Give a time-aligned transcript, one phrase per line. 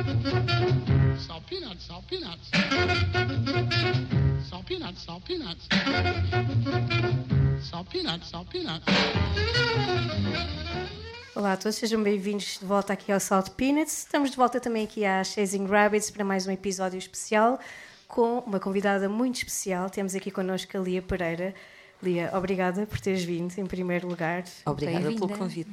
[0.00, 2.50] Salt peanuts, salt peanuts.
[4.48, 5.68] Salt peanuts, salt peanuts.
[7.60, 8.86] Salt peanuts, salt peanuts.
[11.36, 13.98] Olá a todos, sejam bem-vindos de volta aqui ao Salt Peanuts.
[13.98, 17.60] Estamos de volta também aqui à Chasing Rabbits para mais um episódio especial
[18.08, 19.90] com uma convidada muito especial.
[19.90, 21.54] Temos aqui connosco a Lia Pereira.
[22.02, 24.44] Lia, obrigada por teres vindo, em primeiro lugar.
[24.64, 25.70] Obrigada pelo convite.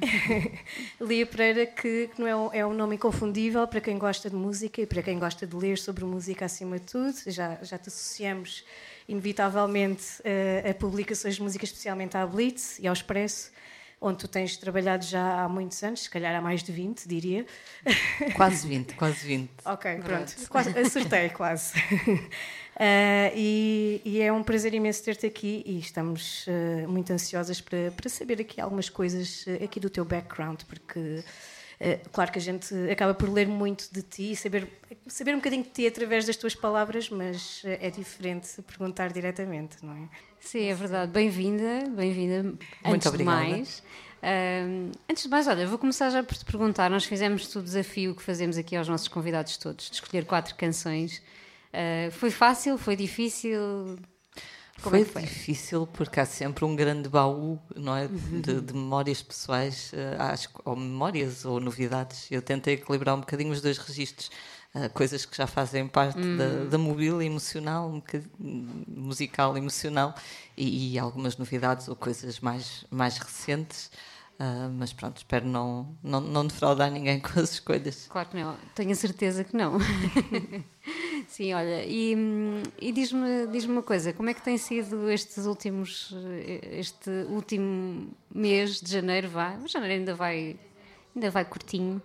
[0.99, 4.35] Lia Pereira, que, que não é um, é um, nome inconfundível para quem gosta de
[4.35, 7.15] música e para quem gosta de ler sobre música acima de tudo.
[7.27, 8.65] Já, já te associamos,
[9.07, 10.21] inevitavelmente,
[10.65, 13.51] a, a publicações de música, especialmente à Blitz e ao Expresso
[13.99, 17.45] onde tu tens trabalhado já há muitos anos, se calhar há mais de 20, diria.
[18.35, 19.49] Quase 20, quase 20.
[19.65, 21.77] ok, pronto, quase, acertei quase.
[21.79, 27.91] Uh, e, e, é um prazer imenso ter-te aqui e estamos uh, muito ansiosas para,
[27.91, 31.23] para saber aqui algumas coisas uh, aqui do teu background, porque
[32.11, 34.67] claro que a gente acaba por ler muito de ti e saber,
[35.07, 39.93] saber um bocadinho de ti através das tuas palavras, mas é diferente perguntar diretamente, não
[39.93, 40.09] é?
[40.39, 41.11] Sim, é verdade.
[41.11, 42.53] Bem-vinda, bem-vinda.
[42.85, 43.43] Muito obrigada.
[43.43, 43.83] De mais,
[45.09, 46.89] antes de mais, olha, vou começar já por te perguntar.
[46.89, 51.21] Nós fizemos o desafio que fazemos aqui aos nossos convidados todos, de escolher quatro canções
[51.77, 52.77] Uh, foi fácil?
[52.77, 53.97] Foi difícil?
[54.81, 58.41] Como foi, é foi, difícil porque há sempre um grande baú não é, uhum.
[58.41, 62.27] de, de memórias pessoais, uh, ou memórias ou novidades.
[62.31, 64.29] Eu tentei equilibrar um bocadinho os dois registros.
[64.75, 66.37] Uh, coisas que já fazem parte uhum.
[66.37, 68.01] da, da mobília emocional, um
[68.87, 70.13] musical emocional,
[70.55, 73.89] e, e, algumas novidades ou coisas mais, mais recentes.
[74.39, 78.07] Uh, mas pronto, espero não, não, não defraudar ninguém com as escolhas.
[78.07, 79.79] Claro que não, tenho a certeza que não.
[81.27, 82.15] Sim, olha, e,
[82.79, 86.13] e diz-me diz uma coisa, como é que tem sido estes últimos,
[86.71, 90.55] este último mês de janeiro, vá, janeiro ainda vai,
[91.15, 91.99] ainda vai curtinho,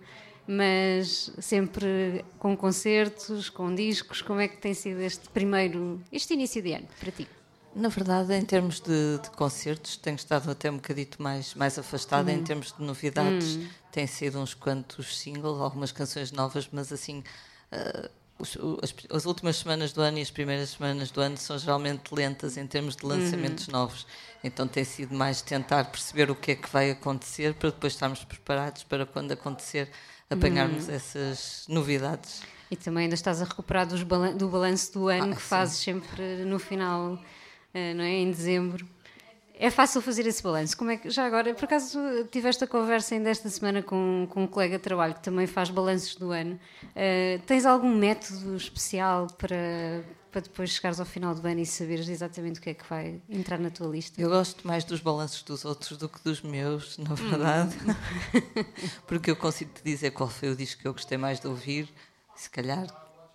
[0.47, 6.63] mas sempre com concertos, com discos, como é que tem sido este primeiro, este início
[6.63, 7.27] de ano para ti?
[7.75, 12.31] Na verdade, em termos de, de, concertos, tenho estado até um bocadito mais, mais afastada.
[12.31, 12.43] Em hum.
[12.43, 13.67] termos de novidades, hum.
[13.91, 17.23] tem sido uns quantos singles, algumas canções novas, mas assim.
[17.71, 18.09] Uh,
[18.39, 22.13] os, as, as, últimas semanas do ano e as primeiras semanas do ano são geralmente
[22.13, 23.73] lentas em termos de lançamentos uhum.
[23.73, 24.07] novos.
[24.43, 28.23] Então tem sido mais tentar perceber o que é que vai acontecer para depois estarmos
[28.23, 29.89] preparados para quando acontecer
[30.29, 30.95] apanharmos uhum.
[30.95, 32.41] essas novidades.
[32.71, 35.47] E também ainda estás a recuperar balan do balanço do ano ah, que sim.
[35.47, 37.19] fazes sempre no final
[37.73, 38.11] não é?
[38.11, 38.87] Em dezembro.
[39.55, 40.75] É fácil fazer esse balanço.
[40.75, 41.99] Como é que, já agora, por acaso
[42.31, 45.69] tiveste a conversa ainda esta semana com, com um colega de trabalho que também faz
[45.69, 46.59] balanços do ano.
[46.83, 52.09] Uh, tens algum método especial para, para depois chegares ao final do ano e saberes
[52.09, 54.19] exatamente o que é que vai entrar na tua lista?
[54.19, 57.77] Eu gosto mais dos balanços dos outros do que dos meus, na verdade.
[57.85, 58.65] Hum.
[59.07, 61.87] Porque eu consigo te dizer qual foi o disco que eu gostei mais de ouvir.
[62.35, 62.87] Se calhar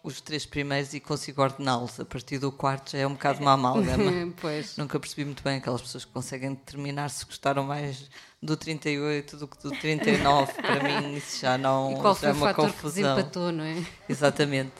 [0.03, 1.98] os três primeiros e consigo ordená-los.
[2.00, 4.32] A partir do quarto já é um bocado uma amálgama.
[4.41, 4.76] pois.
[4.76, 8.08] Nunca percebi muito bem aquelas pessoas que conseguem determinar se gostaram mais
[8.42, 10.53] do 38 do que do 39.
[10.62, 12.92] Para mim isso já não e qual já é foi é uma o confusão.
[12.92, 13.84] Que desempatou, não é?
[14.08, 14.72] Exatamente.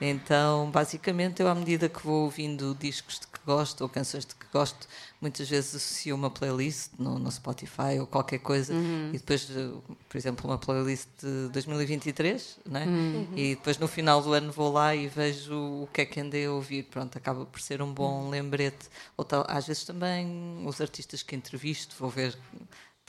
[0.00, 4.34] Então, basicamente, eu à medida que vou ouvindo discos de que gosto ou canções de
[4.34, 4.86] que gosto,
[5.20, 9.10] muitas vezes associo uma playlist no, no Spotify ou qualquer coisa uhum.
[9.10, 9.70] e depois, eh,
[10.08, 12.84] por exemplo, uma playlist de 2023, né?
[12.86, 13.28] Uhum.
[13.34, 16.46] e depois no final do ano vou lá e vejo o que é que andei
[16.46, 16.84] a ouvir.
[16.84, 18.30] Pronto, acaba por ser um bom uhum.
[18.30, 18.88] lembrete.
[19.16, 22.36] Ou tal, às vezes também os artistas que entrevisto, vou ver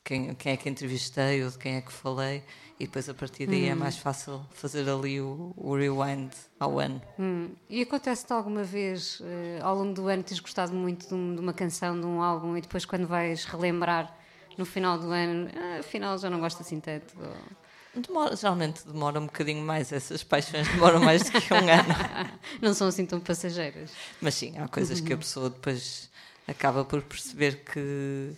[0.07, 2.41] quem, quem é que entrevistei ou de quem é que falei
[2.79, 3.71] e depois a partir daí hum.
[3.71, 7.01] é mais fácil fazer ali o, o rewind ao ano.
[7.19, 7.49] Hum.
[7.69, 9.25] E acontece-te alguma vez, uh,
[9.63, 12.55] ao longo do ano, teres gostado muito de, um, de, uma canção, de um álbum,
[12.55, 14.15] e depois quando vais relembrar
[14.57, 17.13] no final do ano, ah, afinal já não gosto assim tanto?
[17.19, 18.01] Ou...
[18.01, 21.95] Demora, geralmente demora um bocadinho mais, essas paixões demoram mais do que um ano.
[22.61, 23.91] não são assim tão passageiras.
[24.21, 26.09] Mas sim, há coisas que a pessoa depois
[26.47, 28.35] acaba por perceber que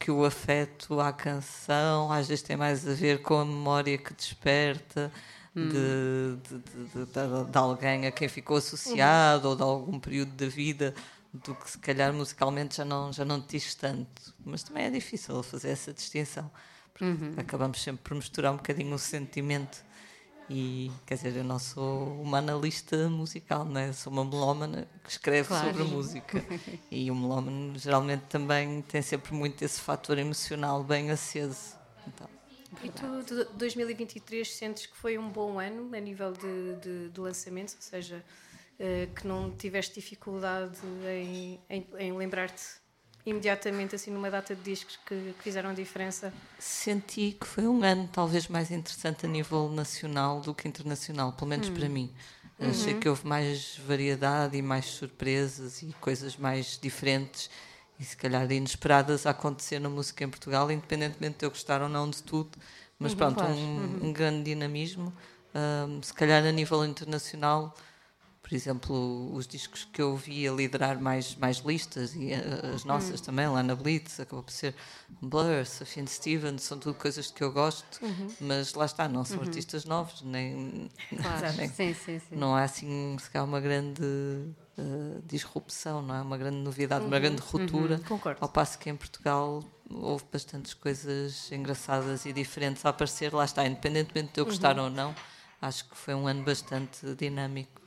[0.00, 4.14] que o afeto à canção às vezes tem mais a ver com a memória que
[4.14, 5.12] desperta
[5.54, 5.68] hum.
[5.68, 9.50] de, de, de, de, alguém a quem ficou associado uhum.
[9.50, 10.94] ou de algum período da vida
[11.34, 14.34] do que se calhar musicalmente já não, já não te diz tanto.
[14.42, 16.50] Mas também é difícil fazer essa distinção,
[16.94, 17.34] porque uhum.
[17.36, 19.84] acabamos sempre por misturar um bocadinho o sentimento
[20.52, 23.92] e, quer dizer, eu não sou uma analista musical, né?
[23.92, 25.68] sou uma melómana que escreve claro.
[25.68, 26.44] sobre música.
[26.90, 31.76] e o melómano geralmente também tem sempre muito esse fator emocional bem aceso.
[32.04, 32.28] Então.
[32.82, 37.20] E tu, de 2023, sentes que foi um bom ano a nível de, de, de
[37.20, 37.76] lançamentos?
[37.76, 38.24] Ou seja,
[38.80, 42.79] uh, que não tiveste dificuldade em, em, em lembrar-te
[43.24, 46.32] imediatamente assim numa data de discos que, que fizeram diferença?
[46.58, 51.48] Senti que foi um ano talvez mais interessante a nível nacional do que internacional, pelo
[51.48, 52.12] menos para mim.
[52.58, 57.48] Achei que houve mais variedade e mais surpresas e coisas mais diferentes
[57.98, 61.88] e se calhar inesperadas a acontecer na música em Portugal, independentemente de eu gostar ou
[61.88, 62.50] não de tudo.
[62.98, 63.54] Mas pronto, claro.
[63.54, 65.12] um, um grande dinamismo.
[65.54, 67.74] Um, se calhar a nível internacional,
[68.50, 72.84] por exemplo, os discos que eu vi a liderar mais, mais listas e uh, as
[72.84, 74.74] nossas também, lá na Blitz, acabou por ser
[75.22, 78.00] Blur, Sufjan Stevens, são tudo coisas que eu gosto,
[78.40, 80.90] mas lá está, não são artistas novos, nem,
[81.22, 81.56] Claro.
[81.56, 82.34] nem- Sim, sim, sim.
[82.34, 86.20] não há assim se calhar uma grande uh, disrupção, não é?
[86.20, 88.00] Uma grande novidade, uma grande ruptura.
[88.00, 88.38] Concordo.
[88.42, 93.64] Ao passo que em Portugal houve bastantes coisas engraçadas e diferentes a aparecer, lá está,
[93.64, 95.14] independentemente de eu gostar ou não,
[95.62, 97.79] acho que foi um ano bastante dinâmico.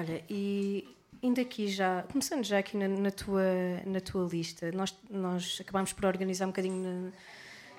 [0.00, 0.88] Olha, e
[1.22, 3.42] indo aqui já, começando já aqui na, na tua,
[3.84, 7.12] na tua lista, nós, nós acabámos por organizar um bocadinho na,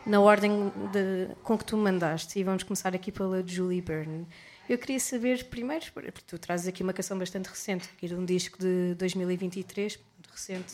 [0.06, 4.28] na ordem de, com que tu mandaste e vamos começar aqui pela Julie Byrne.
[4.70, 8.24] Eu queria saber primeiro, porque tu trazes aqui uma canção bastante recente, aqui de um
[8.24, 10.74] disco de 2023, muito recente,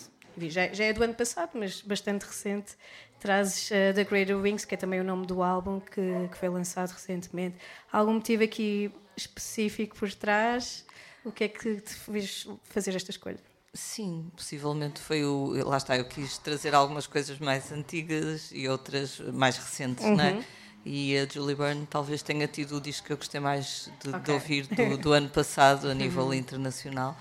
[0.50, 2.76] já, já é do ano passado, mas bastante recente.
[3.22, 6.50] Trazes uh, The Greater Wings, que é também o nome do álbum que, que foi
[6.50, 7.56] lançado recentemente.
[7.90, 10.86] Há algum motivo aqui específico por trás?
[11.28, 13.38] O que é que te fez fazer esta escolha?
[13.74, 15.52] Sim, possivelmente foi o.
[15.68, 20.42] Lá está, eu quis trazer algumas coisas mais antigas e outras mais recentes, não é?
[20.86, 24.16] E a Julie Byrne talvez tenha tido o disco que eu gostei mais de, de
[24.16, 24.34] Ok.
[24.34, 27.18] ouvir do, do ano passado a nível internacional.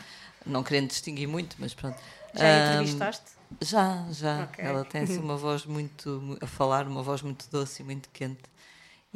[0.47, 1.99] Não querendo distinguir muito, mas pronto.
[2.33, 3.33] Já entrevistaste?
[3.61, 4.45] Já, já.
[4.45, 4.65] Ok.
[4.65, 6.39] Ela tem assim uma voz muito.
[6.41, 8.43] a falar, uma voz muito doce e muito quente.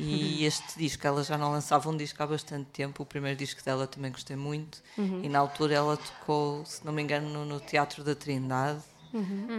[0.02, 3.02] E este disco, ela já não lançava um disco há bastante tempo.
[3.02, 4.82] O primeiro disco dela também gostei muito.
[5.22, 8.80] E na altura ela tocou, se não me engano, no, no Teatro da Trindade,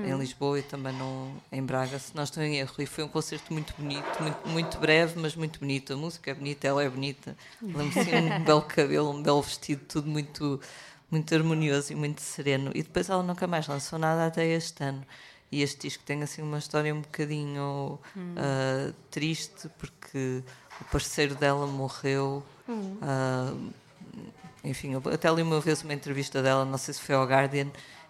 [0.08, 2.74] em Lisboa e também no, em Braga, se não estou em erro.
[2.80, 5.94] E foi um concerto muito bonito, muito, muito breve, mas muito bonito.
[5.94, 7.36] A música é bonita, ela é bonita.
[7.62, 10.60] Lembro-me assim, um belo cabelo, um belo vestido, tudo muito,
[11.10, 12.72] muito harmonioso e muito sereno.
[12.74, 15.06] E depois ela nunca mais lançou nada até este ano.
[15.52, 18.00] E este disco tem assim uma história um bocadinho
[18.38, 20.42] ah, triste porque
[20.80, 22.44] o parceiro dela morreu.
[23.02, 23.54] ah,
[24.64, 27.68] enfim, eu até li uma vez uma entrevista dela, não sei se foi ao Guardian,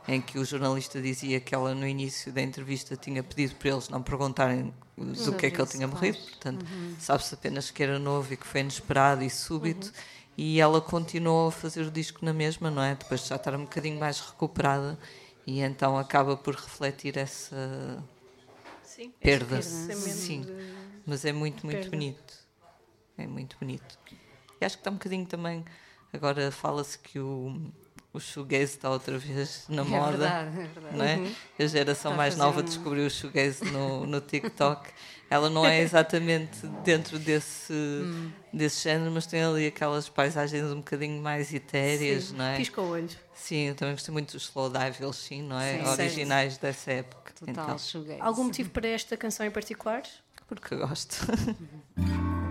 [0.08, 3.90] em que o jornalista dizia que ela no início da entrevista tinha pedido para eles
[3.90, 6.66] não perguntarem do que é que ele tinha morrido, portanto,
[7.00, 9.92] sabe-se apenas que era novo e que foi inesperado e súbito.
[10.38, 12.96] E ela continuou a fazer o disco na mesma, não é?
[12.96, 14.98] Depois de já estar um bocadinho mais recuperada
[15.46, 18.04] e então acaba por refletir essa
[18.84, 19.12] Sim.
[19.20, 19.58] perda.
[19.58, 20.46] Pensamento Sim,
[21.06, 21.92] mas é muito, muito perda.
[21.92, 22.34] bonito.
[23.18, 24.00] É muito bonito.
[24.60, 25.66] E acho que está um bocadinho também.
[26.14, 27.72] Agora fala-se que o,
[28.14, 30.18] o shoegaze está outra vez na É moda.
[30.18, 30.98] verdade, é verdade.
[30.98, 31.32] Não é?
[31.60, 34.90] A geração a mais nova um- descobriu o shoegaze no, no TikTok.
[35.30, 38.32] Ela não é exatamente dentro desse, Hum.
[38.52, 42.58] desse género, mas tem ali aquelas paisagens um bocadinho mais etéreas, Sim, não é?
[42.58, 43.10] Pisca o olho.
[43.34, 45.78] Sim, eu também gostei muito dos Slow Dive, eles sim, não é?
[45.80, 47.32] Sim, Originais dessa época.
[47.34, 48.22] Total Então, shoegaze.
[48.22, 50.04] Algum motivo para esta canção em particular?
[50.48, 51.16] porque eu gosto.
[51.98, 52.51] I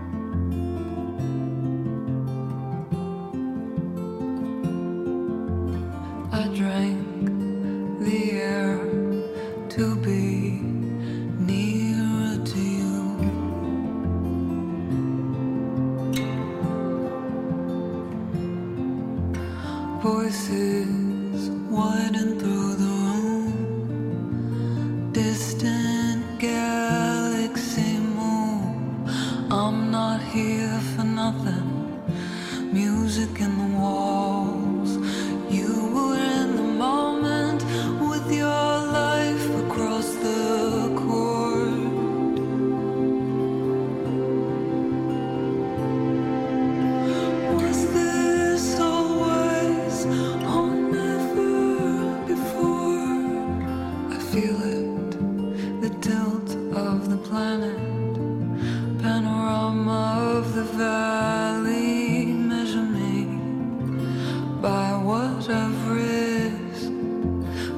[65.41, 66.91] arms I've risked,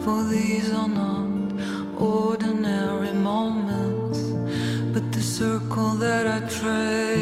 [0.03, 1.53] for these are not
[2.01, 4.19] ordinary moments,
[4.93, 7.12] but the circle that I trace.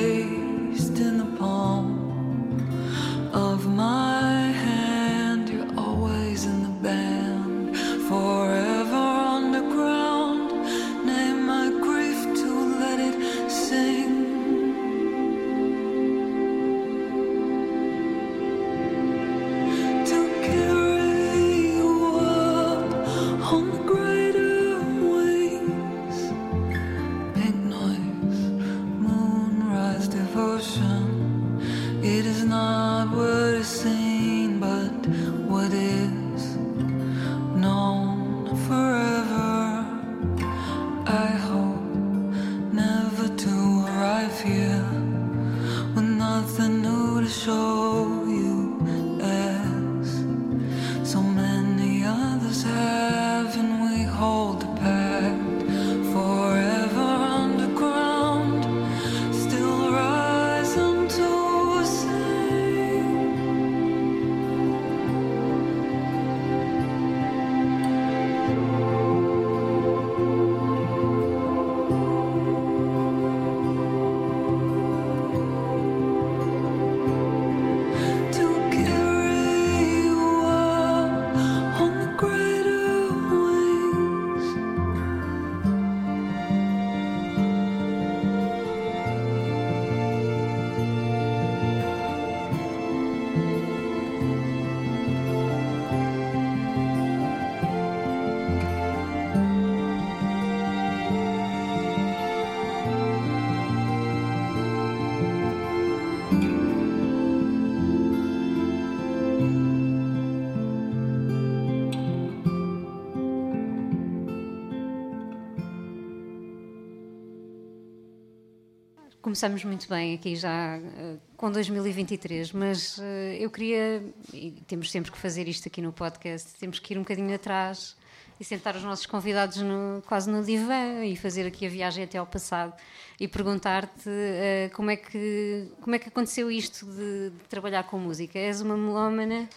[119.32, 123.02] Começamos muito bem aqui já uh, com 2023, mas uh,
[123.40, 127.02] eu queria, e temos sempre que fazer isto aqui no podcast, temos que ir um
[127.02, 127.96] bocadinho atrás
[128.42, 132.18] e sentar os nossos convidados no, quase no divã e fazer aqui a viagem até
[132.18, 132.74] ao passado
[133.20, 138.00] e perguntar-te uh, como, é que, como é que aconteceu isto de, de trabalhar com
[138.00, 138.40] música.
[138.40, 139.48] És uma melómana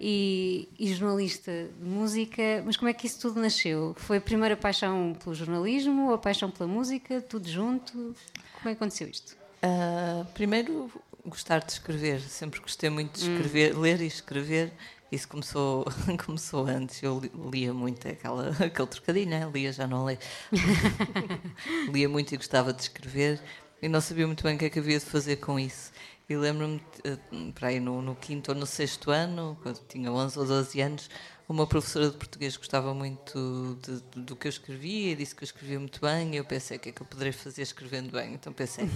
[0.00, 3.94] e, e, jornalista de música, mas como é que isso tudo nasceu?
[3.96, 7.92] Foi a primeira paixão pelo jornalismo ou a paixão pela música, tudo junto?
[7.92, 9.36] Como é que aconteceu isto?
[9.62, 10.90] Uh, primeiro,
[11.24, 12.20] gostar de escrever.
[12.20, 13.82] Sempre gostei muito de escrever, hum.
[13.82, 14.72] ler e escrever.
[15.12, 15.84] Isso começou,
[16.24, 17.02] começou antes.
[17.02, 17.20] Eu
[17.52, 19.50] lia muito aquela, aquele trocadilho, né?
[19.52, 20.18] lia, já não leio.
[21.92, 23.38] lia muito e gostava de escrever
[23.82, 25.92] e não sabia muito bem o que é que havia de fazer com isso.
[26.28, 27.18] E lembro-me, eh,
[27.54, 31.10] para aí no, no, quinto ou no sexto ano, quando tinha 11 ou 12 anos,
[31.46, 35.42] uma professora de português gostava muito de, de, do que eu escrevia e disse que
[35.42, 36.32] eu escrevia muito bem.
[36.32, 38.32] E eu pensei, o que é que eu poderia fazer escrevendo bem?
[38.32, 38.88] Então pensei,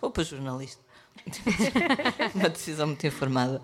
[0.00, 0.83] vou para jornalista.
[2.34, 3.62] uma decisão muito informada.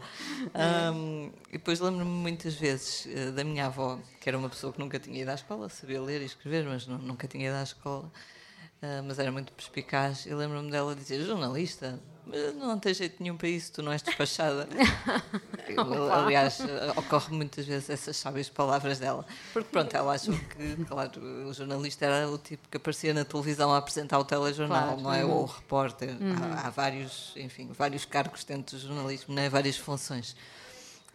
[0.95, 4.79] Um, e depois lembro-me muitas vezes uh, da minha avó, que era uma pessoa que
[4.79, 8.11] nunca tinha ido à escola, sabia ler e escrever, mas nunca tinha ido à escola,
[8.83, 10.27] uh, mas era muito perspicaz.
[10.27, 12.01] E lembro-me dela dizer: jornalista,
[12.55, 14.69] não tem jeito nenhum para isso, tu não és despachada.
[16.13, 16.59] Aliás,
[16.97, 19.25] ocorre muitas vezes essas sábias palavras dela.
[19.53, 23.73] Porque pronto, ela achou que, claro, o jornalista era o tipo que aparecia na televisão
[23.73, 25.01] a apresentar o telejornal, claro.
[25.01, 25.25] não é?
[25.25, 25.31] Uhum.
[25.33, 26.11] Ou o repórter.
[26.11, 26.35] Uhum.
[26.55, 29.49] Há, há, vários, enfim, vários cargos dentro do jornalismo, não é?
[29.49, 30.37] Várias funções.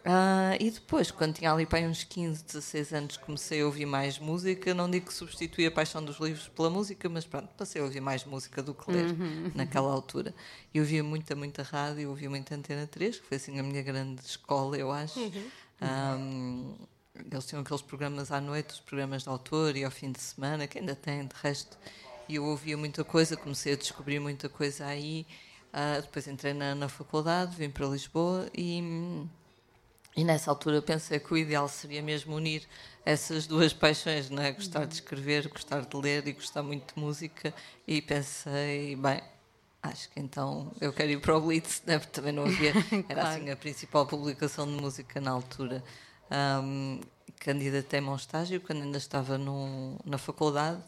[0.06, 4.20] Uh, e depois, quando tinha ali para uns 15, 16 anos, comecei a ouvir mais
[4.20, 4.72] música.
[4.72, 8.00] Não digo que substituí a paixão dos livros pela música, mas pronto, passei a ouvir
[8.00, 9.50] mais música do que ler uhum.
[9.52, 10.32] naquela altura.
[10.72, 14.20] E ouvia muita, muita rádio, ouvia muita Antena 3, que foi assim a minha grande
[14.24, 15.18] escola, eu acho.
[15.18, 15.50] Uhum.
[15.82, 16.74] Um,
[17.28, 20.68] eles tinham aqueles programas à noite, os programas de autor e ao fim de semana,
[20.68, 21.76] que ainda têm, de resto.
[22.28, 25.26] E eu ouvia muita coisa, comecei a descobrir muita coisa aí.
[25.72, 28.80] Uh, depois entrei na, na faculdade, vim para Lisboa e
[30.16, 32.66] e nessa altura pensei que o ideal seria mesmo unir
[33.04, 34.50] essas duas paixões, não é?
[34.50, 37.52] Gostar de escrever, gostar de ler e gostar muito de música.
[37.86, 39.20] E pensei, bem,
[39.82, 41.98] acho que então eu quero ir para o Blitz, né?
[41.98, 42.70] porque também não havia.
[43.10, 43.28] Era claro.
[43.28, 45.84] assim a principal publicação de música na altura.
[46.64, 46.98] Um,
[47.38, 50.80] Candidatei-me ao estágio quando ainda estava no, na faculdade,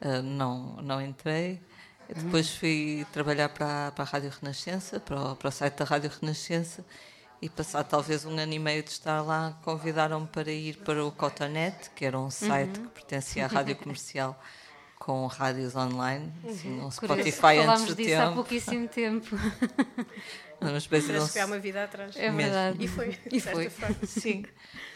[0.00, 1.60] uh, não, não entrei.
[2.08, 6.10] Depois fui trabalhar para, para a Rádio Renascença, para o, para o site da Rádio
[6.18, 6.82] Renascença
[7.42, 11.10] e passado talvez um ano e meio de estar lá, convidaram-me para ir para o
[11.10, 12.86] Cotonet, que era um site uhum.
[12.86, 14.38] que pertencia à rádio comercial
[14.98, 16.50] com rádios online, uhum.
[16.50, 18.22] assim, um Spotify Curioso, antes do disso tempo.
[18.22, 19.36] há pouquíssimo tempo.
[20.60, 21.32] uma espécie Parece de um...
[21.32, 22.16] que há uma vida atrás.
[22.16, 22.84] É verdade.
[22.84, 23.18] E foi.
[23.32, 23.70] E foi.
[24.06, 24.44] Sim.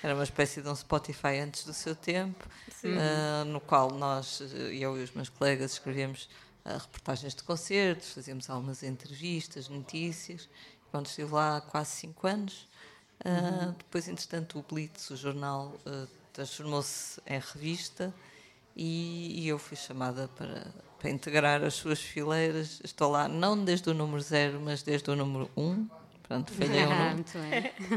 [0.02, 2.46] Era uma espécie de um Spotify antes do seu tempo,
[2.84, 6.28] uh, no qual nós, eu e os meus colegas, escrevíamos
[6.66, 10.46] uh, reportagens de concertos, fazíamos algumas entrevistas, notícias
[10.94, 12.68] Pronto, estive lá há quase cinco anos.
[13.18, 18.14] Uh, depois, entretanto, o Blitz, o jornal, uh, transformou-se em revista
[18.76, 22.80] e, e, eu fui chamada para, para integrar as suas fileiras.
[22.84, 25.88] Estou lá não desde o número zero, mas desde o número um.
[26.20, 27.24] Portanto, falhei um número.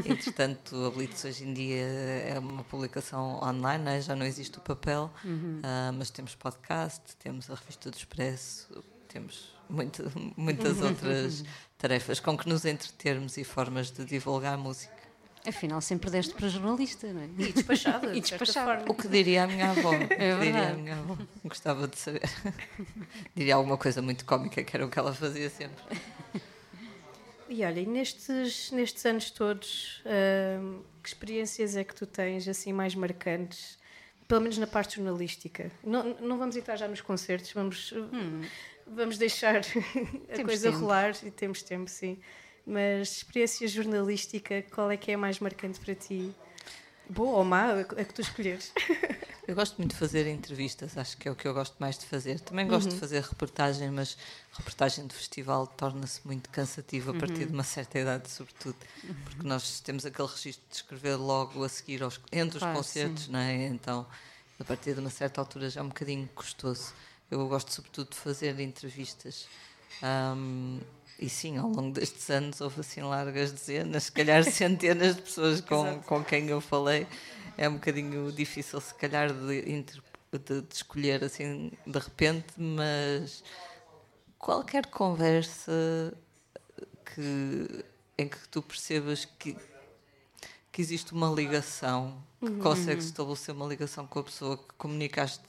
[0.04, 4.00] Entretanto, a Blitz hoje em dia é uma publicação online, né?
[4.00, 5.60] já não existe o papel, uhum.
[5.60, 11.44] uh, mas temos podcast, temos a revista do Expresso, temos muita, muitas outras
[11.78, 14.98] tarefas com que nos entretermos e formas de divulgar música.
[15.46, 17.26] Afinal, sempre deste para jornalista, não é?
[17.38, 18.12] E despachada.
[18.14, 18.84] e despachada.
[18.90, 19.94] O que diria a minha avó?
[19.94, 21.16] É diria a minha avó?
[21.44, 22.28] Gostava de saber.
[23.34, 25.82] diria alguma coisa muito cómica, que era o que ela fazia sempre.
[27.48, 30.02] E olha, e nestes, nestes anos todos,
[30.60, 33.78] hum, que experiências é que tu tens assim mais marcantes,
[34.26, 35.70] pelo menos na parte jornalística?
[35.82, 38.42] Não, não vamos entrar já nos concertos, vamos hum
[38.94, 39.56] vamos deixar
[40.30, 40.80] a temos coisa tempo.
[40.82, 42.18] rolar e temos tempo, sim.
[42.66, 46.34] Mas experiência jornalística, qual é que é a mais marcante para ti?
[47.08, 48.72] Boa ou má, a que tu escolheres.
[49.48, 52.04] Eu gosto muito de fazer entrevistas, acho que é o que eu gosto mais de
[52.04, 52.38] fazer.
[52.38, 52.92] Também gosto uhum.
[52.92, 54.14] de fazer reportagem, mas
[54.52, 57.46] reportagem de festival torna-se muito cansativa a partir uhum.
[57.46, 59.14] de uma certa idade, sobretudo, uhum.
[59.24, 63.24] porque nós temos aquele registro de escrever logo a seguir aos, entre os claro, concertos,
[63.24, 63.32] sim.
[63.32, 63.66] não é?
[63.68, 64.06] Então,
[64.60, 66.92] a partir de uma certa altura já é um bocadinho custoso.
[67.30, 69.46] Eu gosto sobretudo de fazer entrevistas.
[70.02, 70.80] Um,
[71.18, 75.60] e sim, ao longo destes anos houve assim largas dezenas, se calhar centenas de pessoas
[75.60, 77.06] com, com quem eu falei.
[77.56, 83.42] É um bocadinho difícil, se calhar, de, de, de escolher assim de repente, mas
[84.38, 86.14] qualquer conversa
[87.04, 87.84] que,
[88.16, 89.56] em que tu percebas que,
[90.70, 92.58] que existe uma ligação, que uhum.
[92.60, 95.42] consegues estabelecer uma ligação com a pessoa, que comunicaste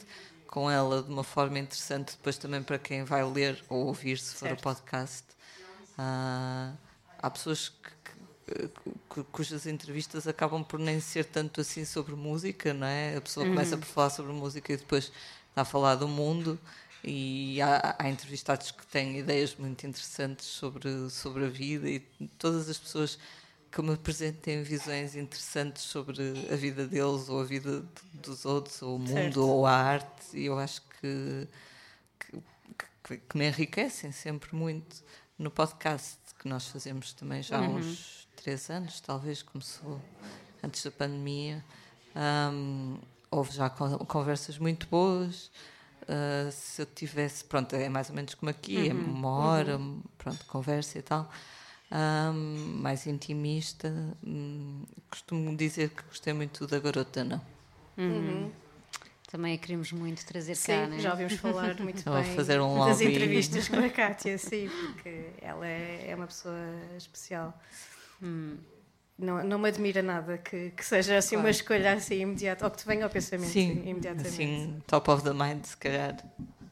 [0.50, 4.34] com ela de uma forma interessante, depois também para quem vai ler ou ouvir, se
[4.34, 4.60] for Certo.
[4.60, 5.24] o podcast.
[5.98, 6.74] Ah,
[7.20, 8.68] há pessoas que- que-
[9.08, 13.18] cu- cujas entrevistas acabam por nem ser tanto assim sobre música, não é?
[13.18, 15.12] A pessoa começa por falar sobre música e depois
[15.50, 16.60] está a falar do mundo.
[17.03, 22.00] E há, há entrevistados que têm ideias muito interessantes sobre, sobre a vida e
[22.38, 23.18] todas as pessoas
[23.71, 26.21] que me apresentem visões interessantes sobre
[26.51, 29.41] a vida deles ou a vida dos outros, ou o mundo Certo.
[29.47, 31.47] ou a arte, e eu acho que,
[32.19, 32.41] que,
[33.27, 35.03] que- me enriquecem sempre muito
[35.38, 40.01] no podcast que nós fazemos também já há uns três anos, talvez começou
[40.63, 41.63] antes da pandemia.
[42.15, 42.98] Ahm,
[43.29, 45.51] houve já con- conversas muito boas.
[46.07, 49.79] Ah, se eu tivesse, pronto, é mais ou menos como aqui, é uma hora,
[50.17, 51.29] pronto, conversa e tal.
[51.91, 53.91] Ahm, mais intimista.
[54.23, 57.41] Hum, costumo dizer que gostei muito da garota, não.
[59.29, 60.99] Também a queremos muito trazer cá, Sim, né?
[60.99, 63.05] já ouvimos falar muito bem fazer um das lobby.
[63.05, 66.57] entrevistas com a Kátia, sim, porque ela é, é uma pessoa
[66.97, 67.53] especial.
[68.23, 68.57] Hum.
[69.19, 72.77] Não, não me admira nada que, que seja assim uma escolha assim imediata, ou que
[72.77, 74.27] te venha ao pensamento Sim, imediatamente.
[74.27, 76.15] assim, top of the mind, se calhar.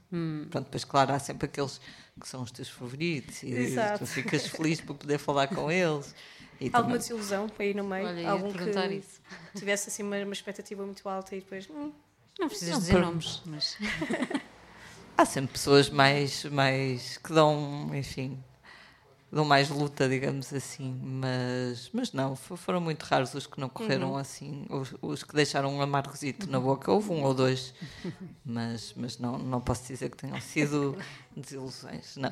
[0.09, 1.79] Pronto, depois, claro, há sempre aqueles
[2.19, 3.99] que são os teus favoritos e Exato.
[3.99, 6.15] tu ficas feliz por poder falar com eles.
[6.59, 8.07] E Alguma também- desilusão aí no meio?
[8.07, 8.57] Olha, Algum que
[8.91, 9.21] isso.
[9.55, 11.69] tivesse assim uma, uma expectativa muito alta e depois.
[11.69, 11.91] hum,
[12.39, 13.77] Não precisas Não, dizer por- nomes, mas
[15.17, 18.37] Há sempre pessoas mais, mais que dão, enfim,
[19.31, 23.67] dão mais luta, digamos assim, mas, mas não, fo- foram muito raros os que não
[23.69, 27.73] correram assim, os, os que deixaram um amargosito na boca, houve um ou dois,
[28.45, 30.97] mas, mas não, não posso dizer que tenham sido
[31.39, 32.31] desilusões, não.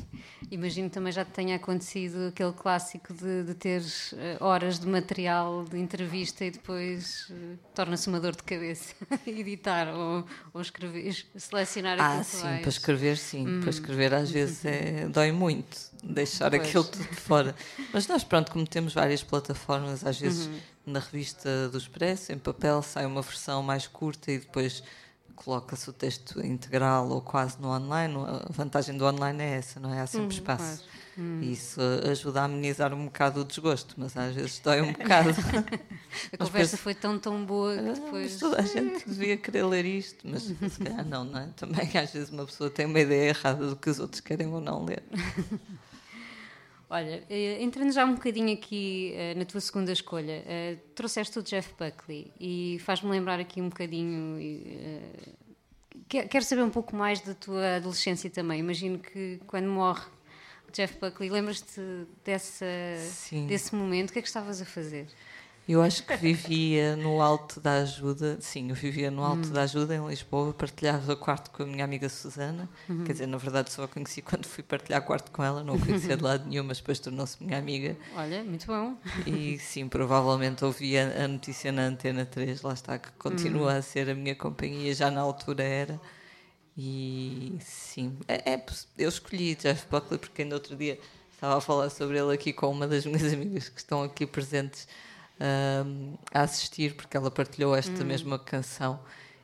[0.50, 5.64] imagino também já te tenha acontecido aquele clássico de, de teres eh, horas de material
[5.64, 8.94] de entrevista e depois eh, torna-se uma dor de cabeça
[9.26, 12.60] editar ou, ou escrever, es- selecionar aquilo Ah, sim, vais.
[12.62, 16.62] para escrever, sim, para escrever às vezes é, dói muito deixar Pois.
[16.62, 17.54] aquilo tudo fora.
[17.92, 20.48] Mas nós, pronto, como temos várias plataformas, às vezes
[20.86, 24.84] na revista do Expresso, em papel, sai uma versão mais curta e depois
[25.36, 28.14] coloca-se o texto integral ou quase no online.
[28.16, 30.00] A vantagem do online é essa, não é?
[30.00, 30.84] Há sempre espaço.
[31.18, 35.30] E isso ajuda a amenizar um bocado o desgosto, mas às vezes dói um bocado.
[36.32, 38.36] A conversa foi tão, tão boa que Mas depois.
[38.38, 41.48] toda a gente devia querer ler isto, mas se calhar não, não é?
[41.56, 44.60] Também às vezes uma pessoa tem uma ideia errada do que os outros querem ou
[44.60, 45.02] não ler.
[46.96, 51.42] Olha, eh, entrando já um bocadinho aqui eh, na tua segunda escolha, eh, trouxeste o
[51.42, 54.38] Jeff Buckley e faz-me lembrar aqui um bocadinho.
[56.08, 58.60] que- quero saber um pouco mais da tua adolescência também.
[58.60, 60.04] Imagino que quando morre
[60.68, 61.80] o Jeff Buckley, lembras-te
[63.46, 64.10] desse momento?
[64.10, 65.06] O que é que estavas a fazer?
[65.68, 69.96] Eu acho que vivia no Alto da Ajuda, sim, eu vivia no Alto da Ajuda,
[69.96, 72.68] em Lisboa, partilhava quarto com a minha amiga Susana.
[73.04, 75.78] Quer dizer, na verdade só a conheci quando fui partilhar quarto com ela, não a
[75.78, 77.96] conhecia de lado nenhum, mas depois tornou-se minha amiga.
[78.14, 78.96] Olha, muito bom.
[79.26, 83.78] E sim, provavelmente ouvia a notícia na Antena 3, lá está, que continua Hum.
[83.78, 86.00] a ser a minha companhia, já na altura era.
[86.78, 88.66] E sim, é, é
[88.98, 91.00] eu escolhi Jeff Buckley porque ainda outro dia
[91.32, 94.86] estava a falar sobre ele aqui com uma das minhas amigas que estão aqui presentes
[96.32, 98.06] a assistir, porque ela partilhou esta Hum.
[98.06, 98.98] mesma canção.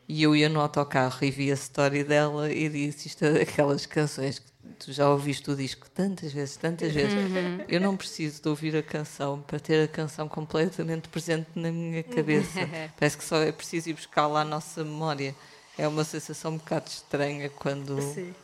[0.08, 3.86] E eu ia no autocarro e vi a story dela e disse: Isto é daquelas
[3.86, 4.46] canções que
[4.78, 7.14] tu já ouviste o disco tantas vezes, tantas vezes.
[7.14, 7.64] Uhum.
[7.68, 12.02] Eu não preciso de ouvir a canção para ter a canção completamente presente na minha
[12.02, 12.58] cabeça.
[12.98, 15.34] Parece que só é preciso ir buscar lá a nossa memória.
[15.78, 18.34] É uma sensação um bocado estranha quando, Sim.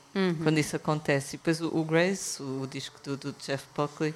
[0.43, 1.35] quando isso acontece.
[1.37, 4.15] E depois o, o Grace, o disco do, do Jeff Buckley,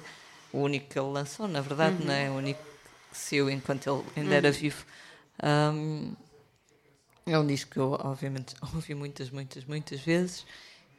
[0.51, 2.29] o único que ele lançou, na verdade, não é?
[2.31, 2.59] O único
[3.13, 4.83] que saiu enquanto ele ainda era vivo.
[5.41, 6.13] Ahm,
[7.25, 10.45] é um disco que eu, obviamente, ouvi muitas, muitas, muitas vezes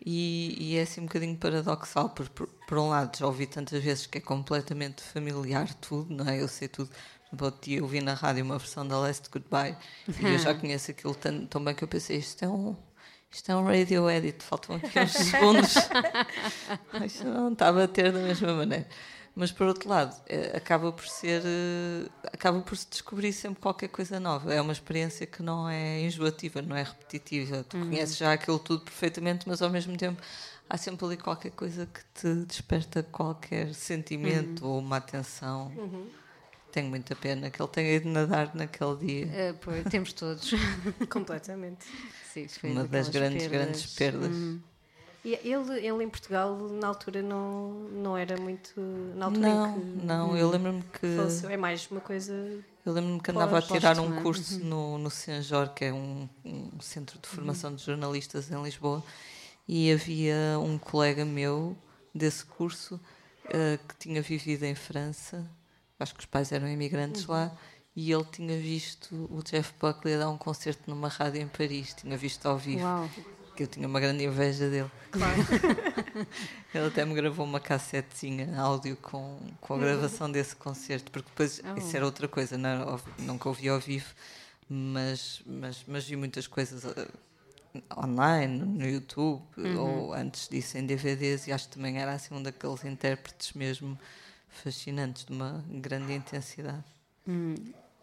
[0.04, 2.10] e, e é assim um bocadinho paradoxal.
[2.10, 6.28] Por, por, por um lado, já ouvi tantas vezes que é completamente familiar tudo, não
[6.28, 6.40] é?
[6.40, 6.90] Eu sei tudo.
[7.66, 11.44] Eu ouvi na rádio uma versão da Last Goodbye e eu já conheço aquilo tão,
[11.46, 12.76] tão bem que eu pensei, isto é um.
[13.28, 15.74] Isto é um radio edit, faltam aqui uns segundos.
[17.04, 18.86] Isto não está a bater da mesma maneira.
[19.36, 21.42] Mas por outro lado, eh, acaba por ser.
[21.44, 24.54] eh, acaba por se descobrir sempre qualquer coisa nova.
[24.54, 27.64] É uma experiência que não é enjoativa, não é repetitiva.
[27.64, 30.22] Tu conheces já aquilo tudo perfeitamente, mas ao mesmo tempo
[30.70, 35.72] há sempre ali qualquer coisa que te desperta qualquer sentimento ou uma atenção.
[36.70, 39.28] Tenho muita pena que ele tenha ido nadar naquele dia.
[39.32, 40.50] Eh, pois, temos todos.
[41.10, 41.84] Completamente.
[42.32, 44.32] Sim, foi Uma das grandes, grandes perdas.
[45.24, 48.78] E ele, ele em Portugal, na altura, não, não era muito.
[49.16, 51.16] Na altura Não, que não, eu lembro-me que.
[51.16, 52.32] faleceu, é mais uma coisa.
[52.84, 54.22] Eu lembro-me que andava a tirar um Póstuma.
[54.22, 59.02] curso no, no Senjor, que é um, um centro de formação de jornalistas em Lisboa,
[59.66, 61.74] e havia um colega meu
[62.14, 63.00] desse curso
[63.48, 65.50] eh, que tinha vivido em França,
[65.98, 67.50] acho que os pais eram imigrantes lá,
[67.96, 71.94] e ele tinha visto o Jeff Buckley a dar um concerto numa rádio em Paris,
[71.94, 73.08] tinha visto ao vivo, Uau.
[73.56, 74.90] Que eu tinha uma grande inveja dele.
[75.12, 75.34] Claro.
[76.74, 81.60] Ele até me gravou uma cassetezinha áudio com, com a gravação desse concerto, porque depois
[81.64, 81.78] Oh.
[81.78, 84.12] isso era outra coisa, não nunca ouvi ao vivo,
[84.68, 87.08] mas, mas, mas vi muitas coisas eh,
[87.96, 89.42] online, no YouTube,
[89.78, 93.98] ou antes disso em DVDs, e acho que também era assim um daqueles intérpretes mesmo
[94.48, 96.84] fascinantes, de uma grande intensidade.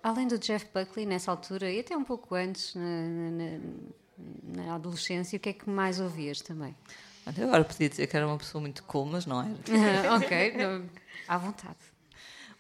[0.04, 3.60] Além do Jeff Buckley, nessa altura, e até um pouco antes, na, na-
[4.44, 6.76] na- adolescência, o que é que mais ouvias também?
[7.38, 9.56] Eu agora podia dizer que era uma pessoa muito cool, mas não era.
[10.18, 10.90] ok, não-
[11.28, 11.78] à vontade.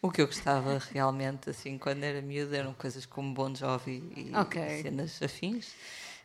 [0.01, 4.35] O que eu gostava realmente, assim, quando era miúdo, eram coisas como Bon Jovi e
[4.35, 4.81] Ok.
[4.81, 5.73] cenas afins.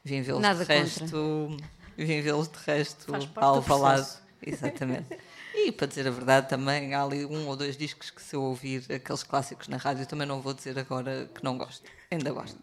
[0.04, 1.56] Vim vê-los de resto,
[1.96, 4.06] vim vê-los de resto ao do falado.
[4.40, 5.08] Exatamente.
[5.54, 8.42] E para dizer a verdade, também há ali um ou dois discos que se eu
[8.42, 11.88] ouvir aqueles clássicos na rádio, também não vou dizer agora que não gosto.
[12.10, 12.58] Ainda gosto.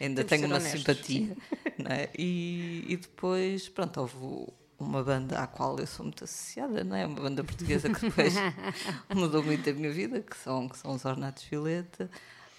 [0.00, 1.36] Ainda tenho uma honestos, simpatia.
[1.78, 2.08] não é?
[2.18, 7.04] e, e depois, pronto, houve uma banda à qual eu sou muito associada, não é?
[7.06, 8.32] Uma banda portuguesa que depois
[9.14, 12.10] mudou muito a minha vida, que são, que são os Ornatos Violeta.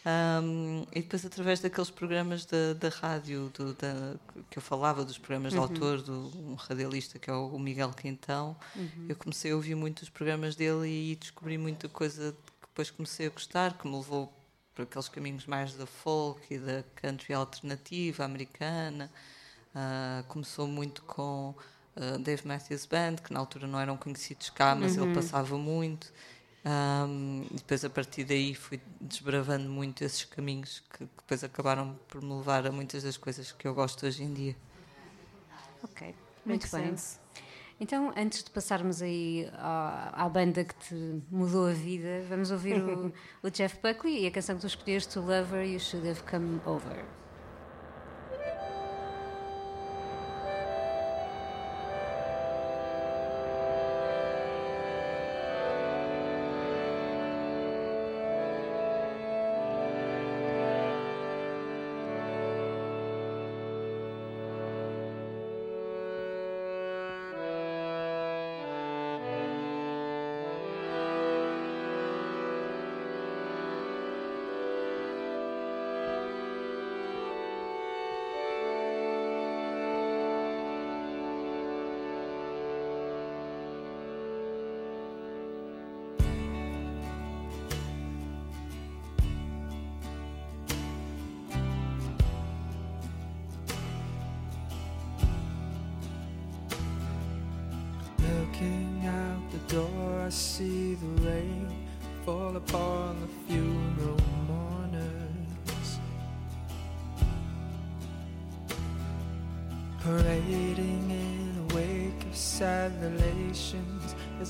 [0.04, 4.16] Um, e depois, através daqueles programas da, da rádio do- da-
[4.50, 8.56] que eu falava, dos programas de autor, do um radialista que é o Miguel Quintão,
[9.08, 13.30] eu comecei a ouvir muitos programas dele e descobri muita coisa que depois comecei a
[13.30, 14.34] gostar, que me levou
[14.76, 19.12] por aqueles caminhos mais da folk e da country alternativa americana.
[19.74, 21.56] Ah, começou muito com
[21.96, 26.12] ah, Dave Matthews Band, que na altura não eram conhecidos cá, mas ele passava muito.
[26.64, 31.98] Ahm, e depois a partir daí fui desbravando muito esses caminhos que, que depois acabaram
[32.08, 34.56] por me levar a muitas das coisas que eu gosto hoje em dia.
[35.84, 36.92] Ok, muito Makes bem.
[36.92, 37.21] sense.
[37.82, 42.80] Então, antes de passarmos aí à, à banda que te mudou a vida, vamos ouvir
[42.80, 46.22] o, o Jeff Buckley e a canção que tu escolheste, To Lover, You Should Have
[46.30, 47.21] Come Over.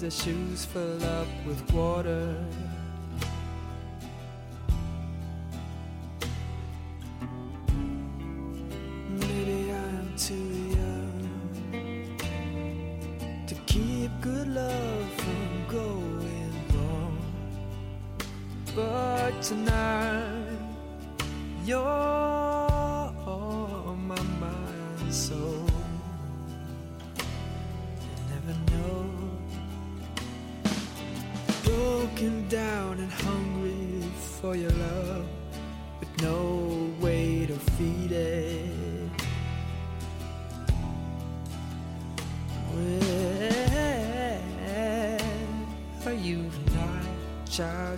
[0.01, 2.35] Their shoes fill up with water.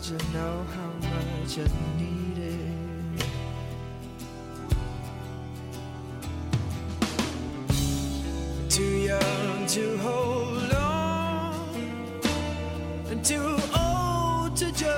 [0.06, 3.26] You know how much I need it.
[8.70, 11.80] Too young to hold on,
[13.10, 14.93] and too old to just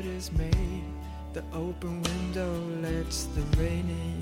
[0.00, 0.84] bed is made.
[1.32, 4.19] The open window lets the rain in.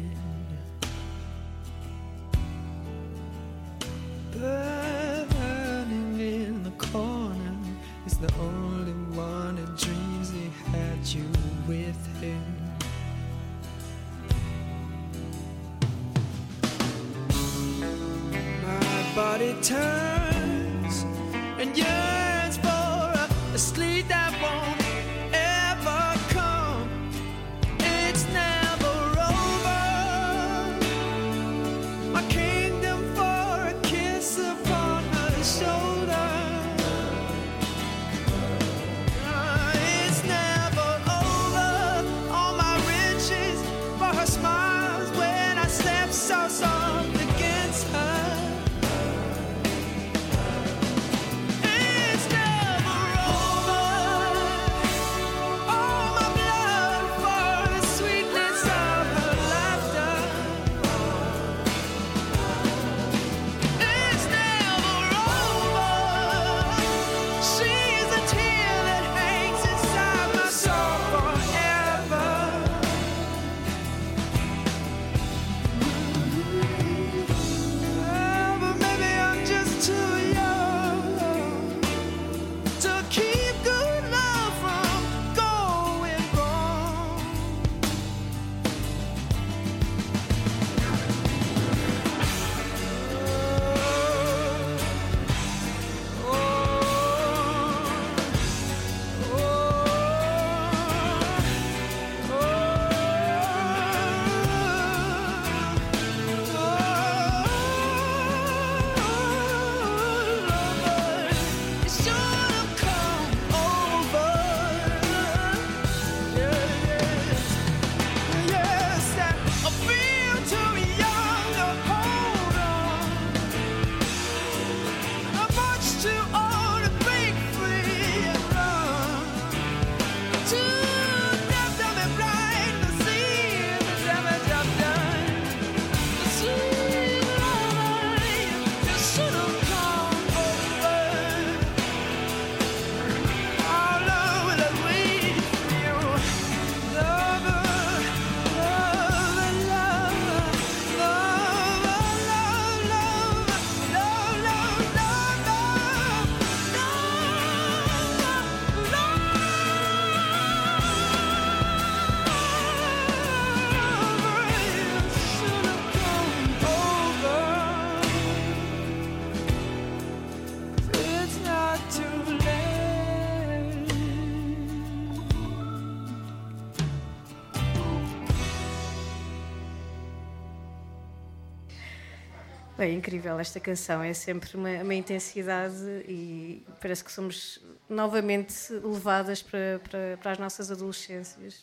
[182.89, 185.77] É incrível esta canção, é sempre uma, uma intensidade
[186.09, 191.63] e parece que somos novamente levadas para, para, para as nossas adolescências.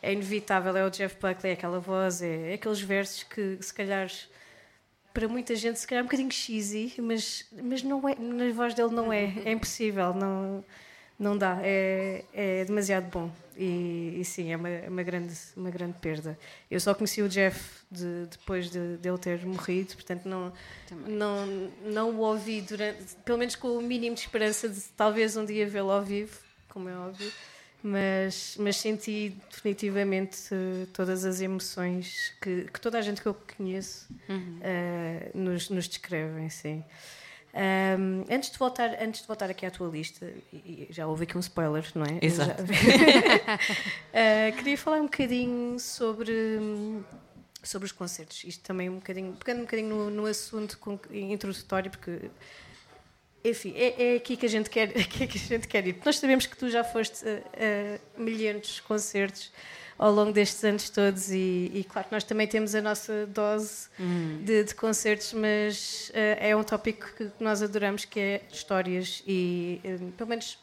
[0.00, 3.74] É inevitável, é o Jeff Buckley, é aquela voz, é, é aqueles versos que se
[3.74, 4.10] calhar
[5.12, 8.72] para muita gente se calhar é um bocadinho cheesy, mas, mas não é, na voz
[8.72, 10.64] dele não é, é impossível, não,
[11.18, 15.94] não dá, é, é demasiado bom e, e sim, é uma, uma, grande, uma grande
[15.98, 16.38] perda.
[16.70, 20.52] Eu só conheci o Jeff de- depois de, de ele ter morrido, portanto não,
[21.06, 21.46] não,
[21.84, 25.66] não o ouvi durante, pelo menos com o mínimo de esperança de talvez um dia
[25.68, 26.36] vê-lo ao vivo,
[26.68, 27.30] como é óbvio,
[27.82, 33.36] mas, mas senti definitivamente eh, todas as emoções que, que toda a gente que eu
[33.56, 34.08] conheço
[34.62, 36.82] eh, nos, nos descrevem, sim.
[37.56, 41.22] Ahm, antes, de voltar, antes de voltar aqui à tua lista, e- e já houve
[41.22, 42.18] aqui um spoiler, não é?
[42.20, 42.64] Exato.
[44.12, 46.32] Ah, queria falar um bocadinho sobre,
[47.64, 48.44] sobre os concertos.
[48.44, 50.78] Isto também um bocadinho, pegando um bocadinho no, no assunto
[51.10, 52.30] introdutório, porque
[53.44, 56.00] enfim, é, é aqui que a gente quer, aqui que a gente quer ir.
[56.04, 59.52] Nós sabemos que tu já foste a, a milhares de concertos
[59.98, 63.88] ao longo destes anos todos e, e claro que nós também temos a nossa dose
[64.42, 69.80] de, de concertos, mas eh, é um tópico que nós adoramos que é histórias e
[69.84, 70.58] eh, pelo menos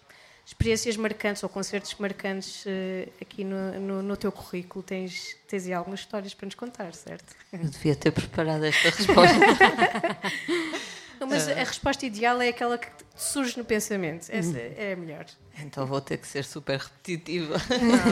[0.45, 4.83] experiências marcantes ou concertos marcantes eh, aqui no, no, no teu currículo.
[4.83, 7.35] Tens, tens aí algumas histórias para nos contar, certo?
[7.51, 9.35] Eu devia ter preparado esta resposta.
[11.21, 14.27] Não, mas a resposta ideal é aquela que surge no pensamento.
[14.29, 15.25] Essa é a melhor.
[15.59, 17.55] Então vou ter que ser super repetitiva.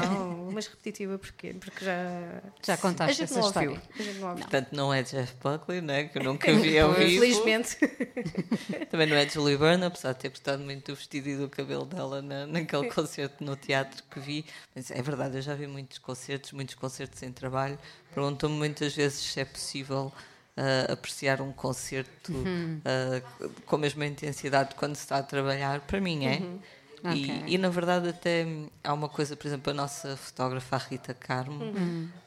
[0.07, 1.55] Não, mas repetitiva porquê?
[1.59, 2.41] Porque já.
[2.63, 3.69] Já A contaste gente essa não história.
[3.69, 3.83] ouviu.
[3.97, 4.43] A gente não ouviu.
[4.43, 6.03] Portanto, não é Jeff Buckley, né?
[6.03, 7.21] que eu nunca vi ao vivo.
[7.21, 7.77] Felizmente.
[8.91, 11.85] Também não é Julie Byrne, apesar de ter gostado muito do vestido e do cabelo
[11.85, 14.45] dela na, naquele concerto no teatro que vi.
[14.75, 17.79] Mas é verdade, eu já vi muitos concertos, muitos concertos em trabalho.
[18.13, 20.11] Perguntam-me muitas vezes se é possível
[20.59, 22.33] ah, apreciar um concerto
[22.83, 23.21] ah,
[23.65, 25.79] com a mesma intensidade de quando se está a trabalhar.
[25.81, 26.41] Para mim é.
[27.01, 27.43] E, Ok.
[27.47, 28.45] e, na verdade até
[28.83, 31.61] há uma coisa, por exemplo, a nossa fotógrafa a Rita Carmo,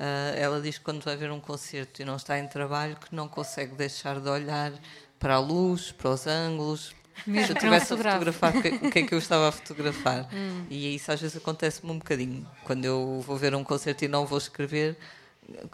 [0.01, 3.14] ah, ela diz que quando vai ver um concerto e não está em trabalho que
[3.14, 4.73] não consegue deixar de olhar
[5.18, 6.95] para a luz, para os ângulos.
[7.27, 9.53] Mesmo Se eu estivesse a fotografar, o que, o que é que eu estava a
[9.53, 10.27] fotografar?
[10.71, 12.49] E isso às vezes acontece-me um bocadinho.
[12.64, 14.97] Quando eu vou ver um concerto e não vou escrever,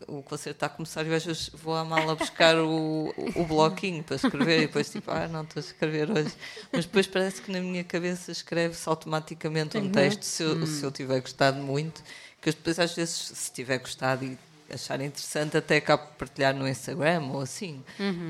[0.07, 4.03] o concerto está a começar e às vezes vou à mala buscar o, o bloquinho
[4.03, 6.35] para escrever e depois tipo, ah, não estou a escrever hoje.
[6.73, 10.91] Mas depois parece que na minha cabeça escreve-se automaticamente um texto se eu, se eu
[10.91, 12.03] tiver gostado muito,
[12.41, 14.39] que depois às vezes, se tiver gostado e
[14.73, 17.83] achar interessante, até acabo por partilhar no Instagram ou assim.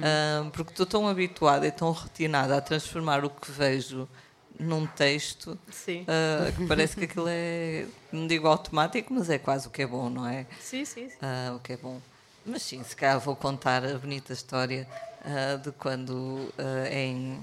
[0.03, 4.09] Ah, porque estou tão habituada e tão retinada a transformar o que vejo
[4.58, 5.58] num texto
[6.06, 9.86] ah, que parece que aquilo é, não digo automático, mas é quase o que é
[9.86, 10.46] bom, não é?
[10.60, 11.16] Sim, sim, sim.
[11.20, 12.00] Ah, o que é bom.
[12.44, 14.86] Mas sim, se calhar vou contar a bonita história
[15.24, 16.52] ah, de quando
[16.90, 17.38] em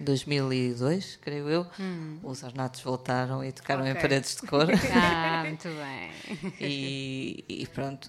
[0.00, 1.66] 2002, creio eu,
[2.22, 4.00] os Arnatos voltaram e tocaram em Ok.
[4.02, 4.66] paredes de cor.
[4.92, 6.10] Ah, muito bem.
[6.60, 8.08] E, e pronto,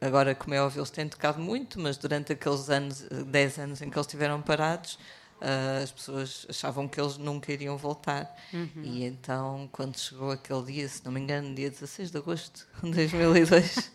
[0.00, 3.82] agora, como é óbvio, eles têm tocado muito, mas durante aqueles anos, eh, 10 anos
[3.82, 4.98] em que eles estiveram parados,
[5.40, 8.34] ah, as pessoas achavam que eles nunca iriam voltar.
[8.82, 12.90] E então, quando chegou aquele dia, se não me engano, dia 16 de agosto de
[12.92, 13.92] 2002,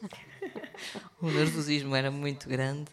[1.22, 2.90] o nervosismo era muito grande.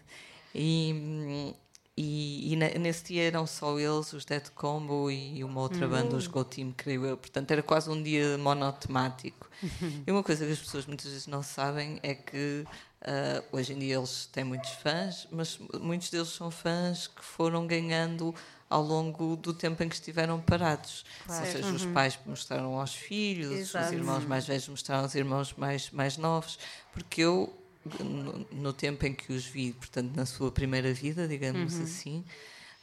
[0.55, 1.53] E,
[1.97, 6.15] e, e ne- nesse dia eram só eles, os Dead Combo e uma outra banda,
[6.15, 7.17] os Go Team, creio eu.
[7.17, 9.49] Portanto, era quase um dia monotemático.
[10.05, 12.65] E uma coisa que as pessoas muitas vezes não sabem é que
[13.05, 17.67] ah, hoje em dia eles têm muitos fãs, mas muitos deles são fãs que foram
[17.67, 18.33] ganhando
[18.69, 21.05] ao longo do tempo em que estiveram parados.
[21.27, 23.85] Ou seja, os pais mostraram aos filhos, Exato.
[23.85, 26.57] os irmãos mais velhos mostraram aos irmãos mais, mais novos,
[26.91, 27.53] porque eu,
[27.99, 32.25] no, no tempo em que os vi, portanto, na sua primeira vida, digamos assim,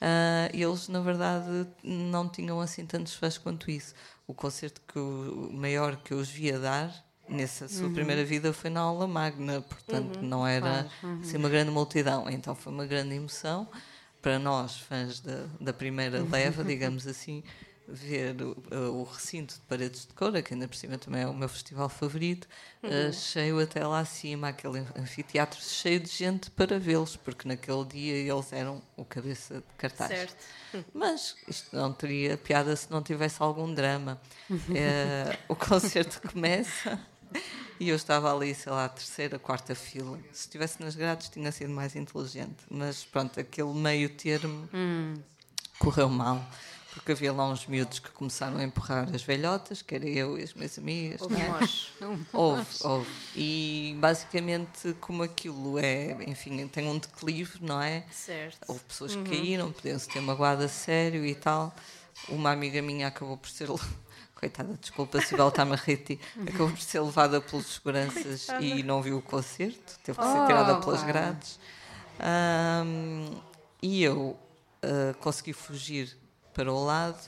[0.01, 3.95] ah, eles, na verdade, não tinham assim tantos fãs quanto isso.
[4.27, 8.53] O concerto que eu- o maior que eu os via dar nessa sua primeira vida
[8.53, 10.87] foi na aula magna, portanto, não era
[11.23, 12.29] assim, uma grande multidão.
[12.29, 13.69] Então foi uma grande emoção
[14.21, 17.43] para nós, fãs da, da primeira leva, digamos assim,
[17.93, 21.35] ver o, o recinto de Paredes de Coura, que ainda por cima também é o
[21.35, 22.47] meu festival favorito,
[22.83, 28.15] eh, cheio até lá acima, aquele anfiteatro cheio de gente para vê-los, porque naquele dia
[28.15, 30.09] eles eram o cabeça de cartaz.
[30.09, 30.37] Certo.
[30.95, 34.21] Mas isto não teria piada se não tivesse algum drama.
[34.75, 36.99] Eh, o concerto começa
[37.79, 40.19] e eu estava ali, sei lá, a terceira, quarta fila.
[40.33, 42.59] Se estivesse nas grades tinha sido mais inteligente.
[42.71, 44.69] Mas pronto, aquele meio termo
[45.79, 46.45] correu mal.
[46.93, 50.43] Porque havia lá uns miúdos que começaram a empurrar as velhotas, que era eu e
[50.43, 51.23] as minhas amigas.
[51.23, 51.49] Houve é?
[51.49, 51.93] nós.
[52.33, 53.11] Houve, houve.
[53.37, 58.05] E basicamente, como aquilo é, enfim, tem um declive, não é?
[58.11, 58.59] Certo.
[58.67, 61.75] Houve pessoas que caíram, podiam-se ter magoado a sério e tal.
[62.29, 63.69] Uma amiga minha acabou por ser.
[64.41, 66.19] Coitada, desculpa a rir,
[66.49, 70.77] acabou por ser levada pelos seguranças e não viu o concerto, teve que ser tirada
[70.81, 71.61] pelas grades.
[72.19, 73.35] Ahm,
[73.83, 74.39] e eu
[74.83, 76.17] ah, consegui fugir
[76.55, 77.21] para o lado,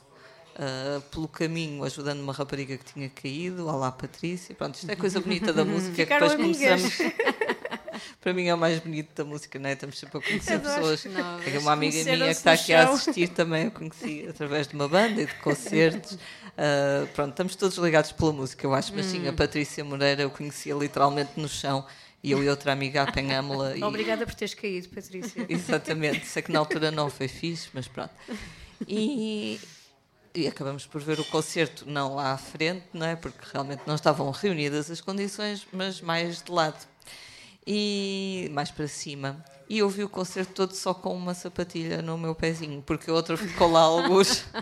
[0.57, 3.69] ah, pelo caminho, ajudando uma rapariga que tinha caído.
[3.69, 4.55] Olá, Patrícia.
[4.55, 6.81] Pronto, isto é coisa bonita da música que depois amigas.
[6.81, 7.15] começamos.
[8.21, 9.73] Para mim é o mais bonito da música, não é?
[9.73, 10.75] Estamos sempre a conhecer Adoro.
[10.75, 11.05] pessoas.
[11.07, 11.45] Novas.
[11.45, 14.89] Tenho uma amiga minha que está aqui a assistir também, eu conheci através de uma
[14.89, 16.19] banda e de concertos.
[16.55, 18.93] Ah, pronto, estamos todos ligados pela música, eu acho.
[18.95, 19.31] Mas sim, Hum.
[19.31, 21.83] a Patrícia Moreira eu conhecia literalmente no chão
[22.23, 23.75] e eu e outra amiga apanhámos-la.
[23.75, 25.45] e- Obrigada por teres caído, Patrícia.
[25.49, 28.13] Exatamente, sei que na altura não foi fixe, mas pronto.
[28.87, 29.59] E,
[30.35, 33.17] e acabamos por ver o concerto não lá à frente, não é?
[33.17, 36.87] Porque realmente não estavam reunidas as condições, mas mais de lado.
[37.67, 39.45] E mais para cima.
[39.69, 43.15] E eu vi o concerto todo só com uma sapatilha no meu pezinho, porque a
[43.15, 44.45] outra ficou lá alguns.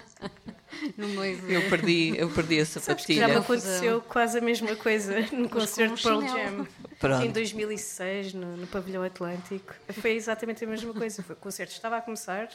[1.49, 3.39] Eu perdi, eu perdi a Sabes que já me sapatilha.
[3.41, 6.39] aconteceu quase a mesma coisa no concerto de um Pearl.
[6.39, 6.69] Jam.
[6.99, 7.27] Pronto.
[7.27, 9.75] Em 2006, no, no Pavilhão Atlântico.
[10.01, 11.23] Foi exatamente a mesma coisa.
[11.23, 12.49] Foi, o concerto estava a começar,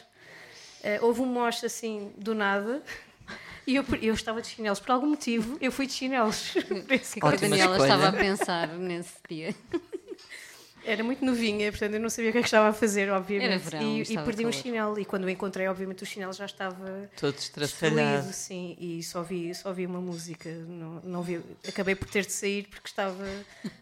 [0.82, 2.82] eh, houve um mocho assim do nada.
[3.66, 4.80] E eu, eu estava de chinelos.
[4.80, 6.54] Por algum motivo, eu fui de chinelos.
[6.56, 7.94] O que é que a Daniela escolha.
[7.94, 9.54] estava a pensar nesse dia?
[10.86, 13.48] Era muito novinha, portanto eu não sabia o que é que estava a fazer, obviamente.
[13.50, 14.98] Era verão, e, e perdi um chinelo.
[15.00, 18.26] E quando o encontrei, obviamente o chinelo já estava Todo estraçalhado.
[18.28, 18.76] destruído, sim.
[18.78, 20.48] E só vi, só vi uma música.
[20.48, 23.24] Não, não vi, acabei por ter de sair porque estava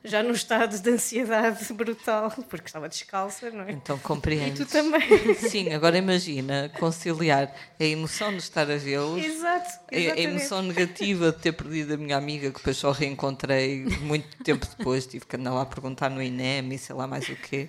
[0.03, 3.73] já num estado de ansiedade brutal, porque estava descalça, não é?
[3.73, 4.67] Então E compreendes.
[4.67, 5.35] tu também.
[5.35, 9.69] Sim, agora imagina conciliar a emoção de estar a vê-los, Exato.
[9.93, 10.23] a, a exatamente.
[10.23, 15.07] emoção negativa de ter perdido a minha amiga, que depois só reencontrei muito tempo depois,
[15.07, 17.69] tive que andar lá a perguntar no INEM e sei lá mais o quê,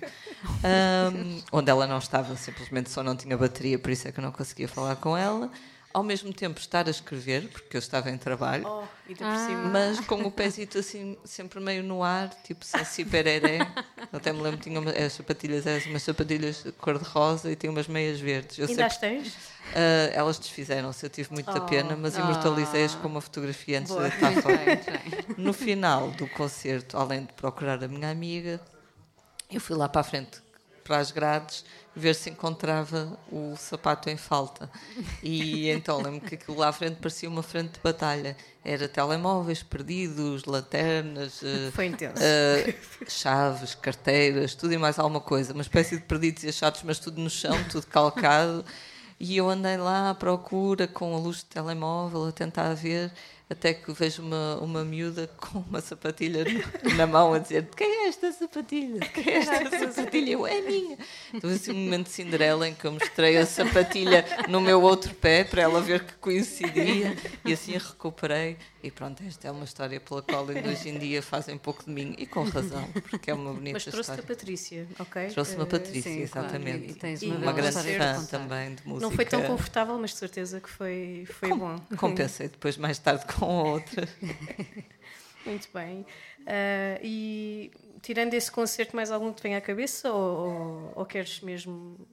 [0.62, 4.22] Ahm, onde ela não estava, simplesmente só não tinha bateria, por isso é que eu
[4.24, 5.50] não conseguia falar com ela.
[5.94, 9.62] Ao mesmo tempo estar a escrever, porque eu estava em trabalho, Oh, ainda por cima.
[9.70, 13.60] mas com o pezito assim, sempre meio no ar, tipo Saci Pereré.
[14.12, 17.88] Até me lembro, tinha uma, as sapatilhas, eram umas sapatilhas de cor-de-rosa e tinha umas
[17.88, 18.58] meias verdes.
[18.58, 19.34] Eu Ainda sempre- as tens?
[19.74, 23.94] Ah, elas desfizeram-se, eu tive muita pena, mas imortalizei-as com uma fotografia antes Oh.
[23.94, 24.10] Boa.
[24.10, 24.56] de fora.
[24.58, 25.34] Bem.
[25.38, 28.60] No final do concerto, além de procurar a minha amiga,
[29.50, 30.40] eu fui lá para a frente,
[30.84, 34.70] para as grades, ver se encontrava o sapato em falta.
[35.22, 38.36] E então lembro que aquilo lá à frente parecia uma frente de batalha.
[38.64, 42.22] Era telemóveis perdidos, lanternas, eh, Foi intenso.
[42.22, 42.74] eh,
[43.08, 45.52] chaves, carteiras, tudo e mais alguma coisa.
[45.52, 48.64] Uma espécie de perdidos e achados, mas tudo no chão, tudo calcado.
[49.18, 53.10] E eu andei lá à procura com a luz de telemóvel a tentar ver,
[53.48, 56.44] até que vejo uma, uma miúda com uma sapatilha
[56.96, 58.98] na mão a dizer: De quem é esta sapatilha?
[58.98, 60.32] De quem é esta sapatilha?
[60.32, 60.98] Eu, é minha.
[61.32, 65.14] Então, assim, um momento de Cinderela em que eu mostrei a sapatilha no meu outro
[65.14, 68.56] pé para ela ver que coincidia e assim a recuperei.
[68.86, 71.90] E pronto, esta é uma história pela qual ainda hoje em dia fazem pouco de
[71.90, 74.22] mim e com razão, porque é uma bonita Mas trouxe-te a história.
[74.36, 75.26] Patrícia, ok?
[75.30, 76.90] Trouxe-me a Eh, Patrícia, sim, claro, exatamente.
[76.92, 79.00] e tens E uma, uma bela grande história fã também de música.
[79.00, 81.76] Não foi tão confortável, mas de certeza que foi, foi bom.
[81.96, 84.08] Compensei depois mais tarde com outra.
[85.44, 86.06] Muito bem.
[86.46, 87.72] Ah, e
[88.02, 92.06] tirando esse concerto, mais algum que te venha à cabeça ou, ou, ou queres mesmo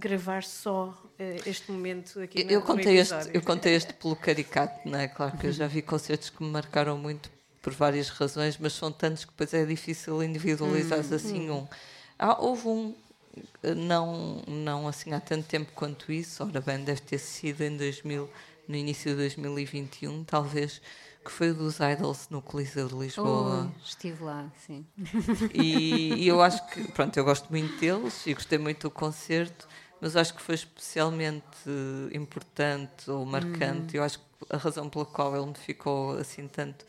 [0.00, 3.36] gravar só eh, este momento aqui no- Eu no contei, este, episódio?
[3.36, 5.06] eu contei este pelo caricato, não é?
[5.08, 7.30] Claro que eu já vi concertos que me marcaram muito
[7.62, 11.68] por várias razões, mas são tantos que depois é difícil individualizar assim um.
[12.18, 12.94] Ah, houve um,
[13.62, 17.76] eh, não, não assim há tanto tempo quanto isso, ora bem, deve ter sido em
[17.76, 18.28] 2000,
[18.66, 20.80] no início de 2021, talvez,
[21.24, 23.70] que foi o dos Idols no Coliseu de Lisboa.
[23.76, 24.86] Oh, estive lá, sim.
[25.52, 29.68] E, e eu acho que, pronto, eu gosto muito deles e gostei muito do concerto,
[30.00, 31.44] mas acho que foi especialmente
[32.12, 33.96] importante ou marcante.
[33.96, 36.84] Eu acho que a razão pela qual ele me ficou assim tanto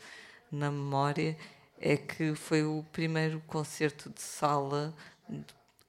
[0.50, 1.36] na memória
[1.80, 4.94] é que foi o primeiro concerto de sala.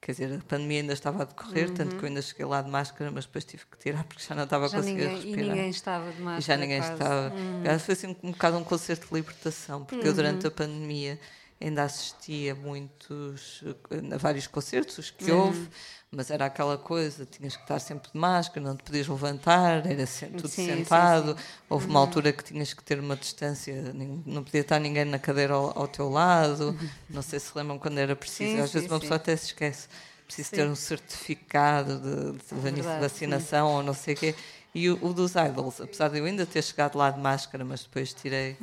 [0.00, 2.68] Quer dizer, a pandemia ainda estava a decorrer, tanto que eu ainda cheguei lá de
[2.70, 5.24] máscara, mas depois tive que tirar porque já não estava a Já conseguir ninguém, e
[5.24, 5.48] respirar.
[5.56, 6.40] ninguém estava de E máscara.
[6.42, 6.92] já ninguém quase.
[6.92, 7.30] estava.
[7.62, 11.18] Que foi assim um bocado um concerto de libertação, porque eu durante a pandemia
[11.64, 13.62] ainda assistia a muitos,
[14.12, 15.68] a vários concertos, os que houve,
[16.10, 20.06] mas era aquela coisa, tinhas que estar sempre de máscara, não te podias levantar, era
[20.36, 21.36] tudo Sim, sim, sentado.
[21.68, 23.92] Houve uma altura que tinhas que ter uma distância,
[24.26, 26.76] não podia estar ninguém na cadeira ao, ao teu lado.
[27.08, 29.00] Não sei se lembram quando era preciso, Sim, às vezes sim, uma sim.
[29.00, 29.88] pessoa até se esquece.
[30.26, 30.56] Preciso Sim.
[30.56, 34.34] ter um certificado de, de Verdade, vacinação ou não sei o quê.
[34.74, 37.84] E o, o dos idols, apesar de eu ainda ter chegado lá de máscara, mas
[37.84, 38.56] depois tirei,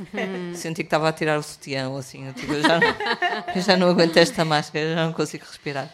[0.54, 2.96] senti que estava a tirar o sutiã, assim, eu, tipo, eu já, não,
[3.56, 5.90] eu já não aguento esta máscara, já não consigo respirar.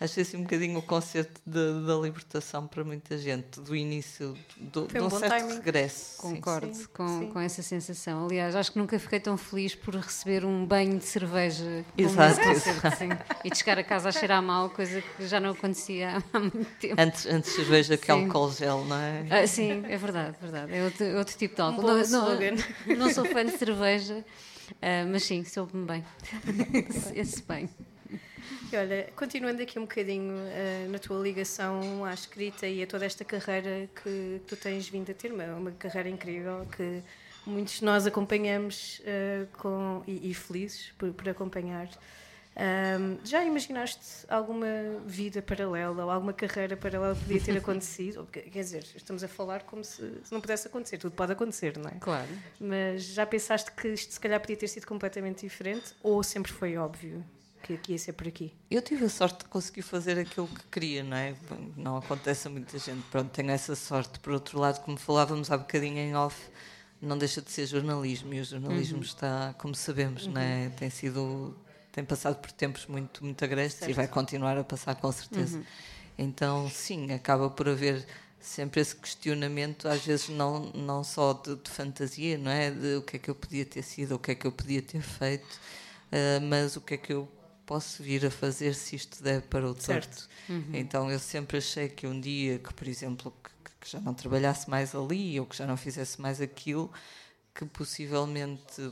[0.00, 4.86] Achei assim um bocadinho o concerto de- da libertação para muita gente, do início, do,
[4.86, 5.54] de um um certo timing.
[5.56, 6.22] regresso.
[6.22, 6.34] sim.
[6.36, 7.26] Concordo Sim, com, sim.
[7.32, 8.24] com essa sensação.
[8.26, 12.96] Aliás, acho que nunca fiquei tão feliz por receber um banho de cerveja Exato, concerto,
[12.96, 13.08] sim.
[13.44, 16.70] e de chegar a casa a cheirar mal, coisa que já não acontecia há muito
[16.78, 16.94] tempo.
[17.00, 18.12] Antes, antes cerveja que Sim.
[18.12, 19.24] álcool gel, não é?
[19.30, 20.72] Ah, sim, é verdade, verdade.
[20.76, 21.82] É outro, outro tipo de álcool.
[21.82, 24.24] bom não, não, não sou fã de cerveja,
[24.80, 26.04] ah, mas sim, soube-me bem.
[26.88, 27.68] Esse- Esse bem.
[28.70, 33.06] E olha, continuando aqui um bocadinho eh, na tua ligação à escrita e a toda
[33.06, 37.02] esta carreira que tu tens vindo a ter, uma, uma carreira incrível que
[37.46, 41.88] muitos de nós acompanhamos eh, com, e, e felizes por, por acompanhar.
[42.54, 44.66] Ahm, já imaginaste alguma
[45.06, 48.28] vida paralela ou alguma carreira paralela que podia ter acontecido?
[48.30, 51.88] Quer dizer, estamos a falar como se, se não pudesse acontecer, tudo pode acontecer, não
[51.88, 51.94] é?
[52.00, 52.28] Claro.
[52.60, 56.76] Mas já pensaste que isto se calhar podia ter sido completamente diferente ou sempre foi
[56.76, 57.24] óbvio
[57.68, 58.52] que, que ia ser por aqui?
[58.70, 61.34] Eu tive a sorte de conseguir fazer aquilo que queria, não é?
[61.76, 63.02] Não acontece a muita gente.
[63.10, 64.18] Pronto, tenho essa sorte.
[64.20, 66.36] Por outro lado, como falávamos há bocadinho em off,
[67.00, 70.70] não deixa de ser jornalismo e o jornalismo está, como sabemos, é?
[70.70, 71.54] Tem sido
[71.92, 75.62] tem passado por tempos muito muito agrestes e vai continuar a passar com certeza.
[76.16, 78.06] Então, sim, acaba por haver
[78.40, 82.70] sempre esse questionamento, às vezes não não só de, de fantasia, não é?
[82.70, 84.80] De o que é que eu podia ter sido, o que é que eu podia
[84.80, 85.60] ter feito,
[86.10, 87.28] eh, mas o que é que eu
[87.68, 90.08] posso vir a fazer se isto der para o Certo.
[90.08, 90.28] torto.
[90.72, 94.70] Então eu sempre achei que um dia que, por exemplo, que, que já não trabalhasse
[94.70, 96.90] mais ali ou que já não fizesse mais aquilo,
[97.54, 98.90] que possivelmente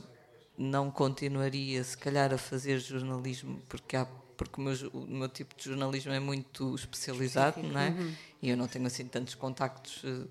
[0.55, 4.05] não continuaria, se calhar, a fazer jornalismo, porque há
[4.37, 7.95] porque o meu, o meu tipo de jornalismo é muito especializado, não é?
[8.39, 10.27] E eu não tenho assim tantos contactos, eh,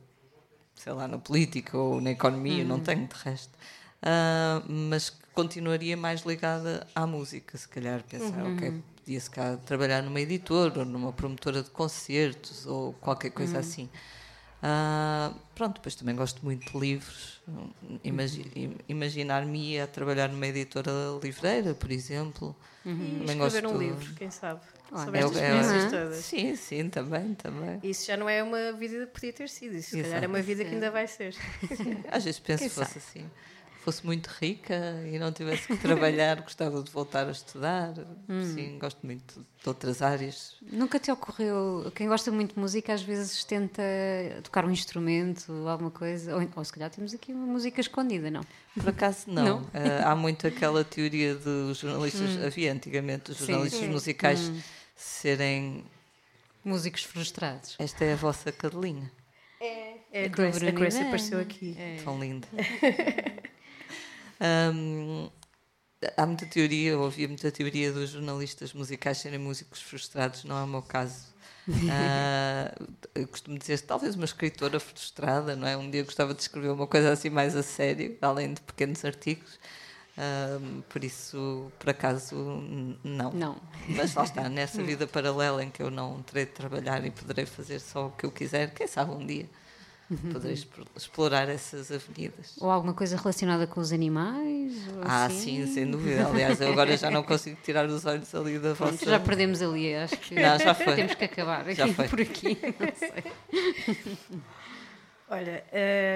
[0.77, 3.53] sei lá, na política ou na economia, não tenho de resto.
[4.03, 9.57] Ah, mas que continuaria mais ligada à música, se calhar pensar, ok, podia se calhar
[9.59, 13.89] trabalhar numa editora ou numa promotora de concertos ou qualquer coisa assim.
[14.63, 17.41] Ah, pronto, depois também gosto muito de livros.
[18.03, 20.91] Imagi- im- Imaginar-me a trabalhar numa editora
[21.23, 22.57] livreira, por exemplo.
[22.85, 24.61] E Também escrever gosto- um livro, quem sabe?
[24.93, 26.25] Olha, Sobre É estas é o- experiências todas.
[26.25, 27.81] Sim, sim, também, também.
[27.83, 30.41] Isso já não é uma vida que podia ter sido, isso se calhar é uma
[30.41, 31.35] vida que ainda vai ser.
[32.11, 33.31] Às vezes penso que fosse assim.
[33.87, 37.95] Fosse muito rica e não tivesse que trabalhar, gostava de voltar a estudar.
[38.53, 40.57] Sim, gosto muito de outras áreas.
[40.61, 43.81] Nunca te ocorreu, quem gosta muito de música às vezes tenta
[44.43, 48.41] tocar um instrumento, alguma coisa, ou, ou se calhar temos aqui uma música escondida, não?
[48.75, 49.61] Por acaso não.
[49.61, 49.71] Não?
[49.73, 53.91] Eh, há muito aquela teoria dos jornalistas, havia antigamente os jornalistas Sim.
[53.91, 54.51] musicais
[54.97, 55.85] serem.
[56.65, 57.77] Músicos frustrados.
[57.79, 59.13] Esta é a vossa cadelinha.
[59.61, 61.77] É, a Do Grace, a Grace apareceu aqui.
[62.03, 62.49] Tão linda.
[64.41, 65.31] Hum,
[66.17, 70.67] há muita teoria, ouvia muita teoria dos jornalistas musicais serem músicos frustrados, não é o
[70.67, 71.35] meu caso.
[73.15, 75.77] Eu costumo dizer, talvez uma escritora frustrada, não é?
[75.77, 79.59] Um dia gostava de escrever uma coisa assim mais a sério, além de pequenos artigos.
[80.89, 82.37] Por isso, por acaso,
[83.03, 83.33] não.
[83.33, 83.61] Não.
[83.89, 87.47] Mas lá está, nessa vida paralela em que eu não terei de trabalhar e poderei
[87.47, 89.49] fazer só o que eu quiser, quem sabe um dia
[90.53, 92.55] explo- explorar essas avenidas.
[92.61, 94.73] Ou alguma coisa relacionada com os animais?
[94.95, 95.67] ou Ah, assim?
[95.67, 96.27] sim, sem dúvida.
[96.29, 99.05] Aliás, eu agora já não consigo tirar os olhos ali da vossa.
[99.05, 100.95] Já perdemos ali, acho que Não, já foi.
[100.95, 102.09] temos que acabar Já aqui, foi.
[102.09, 102.59] por aqui.
[102.79, 104.37] Não sei.
[105.29, 105.65] Olha,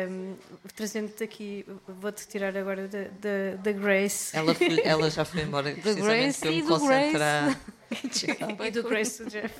[0.09, 0.36] hum,
[0.76, 5.72] trazendo-te aqui, vou-te tirar agora da, da, da Grace Ela, foi- ela já foi embora
[5.82, 7.12] precisamente Grace para eu e me do Grace.
[7.12, 7.61] concentrar.
[8.66, 9.55] e do Grace do Jeff.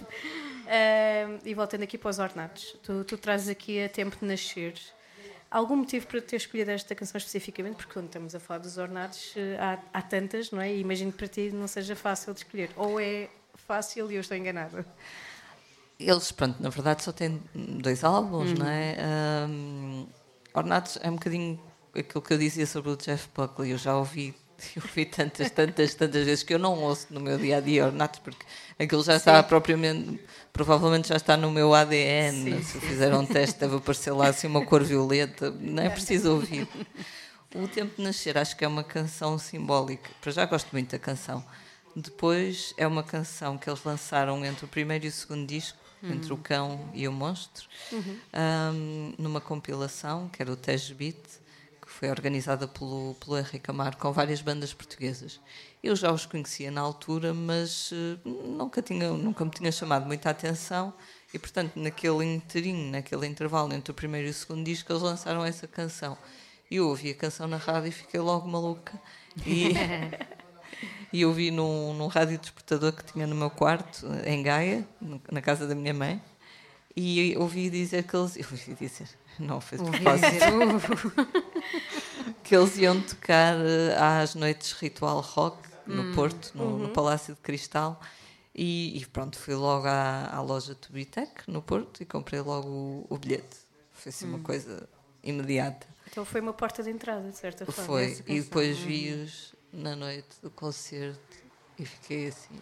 [1.44, 4.74] E voltando aqui para os ornatos, tu, tu trazes aqui a tempo de nascer.
[5.50, 7.76] Algum motivo para ter escolhido esta canção especificamente?
[7.76, 10.72] Porque quando estamos a falar dos ornatos, eh, há, há tantas, não é?
[10.72, 12.70] E imagino que para ti não seja fácil de escolher.
[12.76, 14.86] Ou é fácil e eu estou enganada.
[15.98, 18.96] Eles, pronto, na verdade só têm dois álbuns, não é?
[19.48, 20.06] Um,
[20.54, 21.60] Ornatos é um bocadinho
[21.94, 23.72] aquilo que eu dizia sobre o Jeff Buckley.
[23.72, 24.34] Eu já ouvi,
[24.76, 27.86] eu ouvi tantas, tantas, tantas vezes que eu não ouço no meu dia a dia
[27.86, 28.44] Ornatos, porque
[28.78, 30.20] aquilo já está propriamente,
[30.52, 32.62] provavelmente já está no meu ADN.
[32.62, 36.32] Se eu fizer um teste, deve aparecer lá assim uma cor violeta, não é preciso
[36.32, 36.68] ouvir.
[37.54, 40.11] O Tempo de Nascer acho que é uma canção simbólica.
[40.20, 41.44] Para já gosto muito da canção.
[41.96, 46.32] Depois é uma canção que eles lançaram entre o primeiro e o segundo disco, entre
[46.32, 47.68] o Cão e o Monstro,
[48.32, 51.16] ahm, numa compilação que era o Tejo Beat,
[52.01, 55.38] foi organizada pelo, pelo Henrique Amaro com várias bandas portuguesas.
[55.82, 60.30] Eu já os conhecia na altura, mas eh, nunca, tinha, nunca me tinha chamado muita
[60.30, 60.94] atenção
[61.34, 65.44] e, portanto, naquele inteirinho, naquele intervalo entre o primeiro e o segundo disco, eles lançaram
[65.44, 66.16] essa canção.
[66.70, 68.98] E eu ouvi a canção na rádio e fiquei logo maluca.
[69.44, 69.74] E,
[71.12, 74.88] e eu vi num, num rádio despertador que tinha no meu quarto, em Gaia,
[75.30, 76.22] na casa da minha mãe,
[76.96, 78.38] e ouvi dizer que eles.
[78.38, 79.07] Eu ouvi dizer,
[79.39, 85.59] não foi de propósito, dizer, "Uh, que eles iam tocar eh, às noites Ritual Rock
[85.87, 88.01] no Porto, no, no Palácio de Cristal.
[88.55, 93.07] E, e pronto, fui logo à, à loja Tubitec no Porto e comprei logo o,
[93.09, 93.57] o bilhete.
[93.93, 94.89] Foi assim uma coisa
[95.22, 95.87] imediata.
[96.11, 97.85] Então foi uma porta de entrada, de certa forma.
[97.85, 98.22] Foi.
[98.26, 101.20] E depois vi-os na noite do concerto
[101.78, 102.61] e fiquei assim.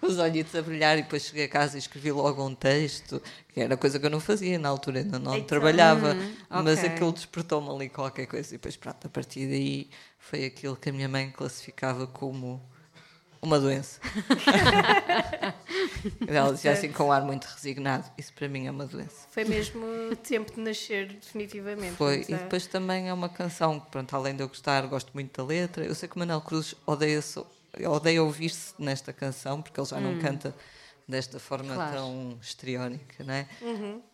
[0.00, 3.20] Com os olhitos a brilhar e depois cheguei a casa e escrevi logo um texto,
[3.52, 6.16] que era coisa que eu não fazia na altura, ainda não Então, trabalhava,
[6.50, 6.90] mas ok.
[6.90, 9.88] aquilo despertou-me ali qualquer coisa e depois pronto, a partir daí
[10.18, 12.62] foi aquilo que a minha mãe classificava como
[13.40, 14.00] uma doença.
[16.26, 19.26] Ela dizia assim com um ar muito resignado, isso para mim é uma doença.
[19.30, 19.84] Foi mesmo
[20.22, 21.96] tempo de nascer, definitivamente.
[21.96, 25.10] Foi, e há- depois também é uma canção que, pronto, além de eu gostar, gosto
[25.14, 25.84] muito da letra.
[25.84, 27.22] Eu sei que o Manel Cruz odeia,
[27.84, 30.54] so- odeia ouvir-se nesta canção, porque ele já não canta
[31.06, 31.92] desta forma Claro.
[31.96, 33.46] tão histriónica, não é?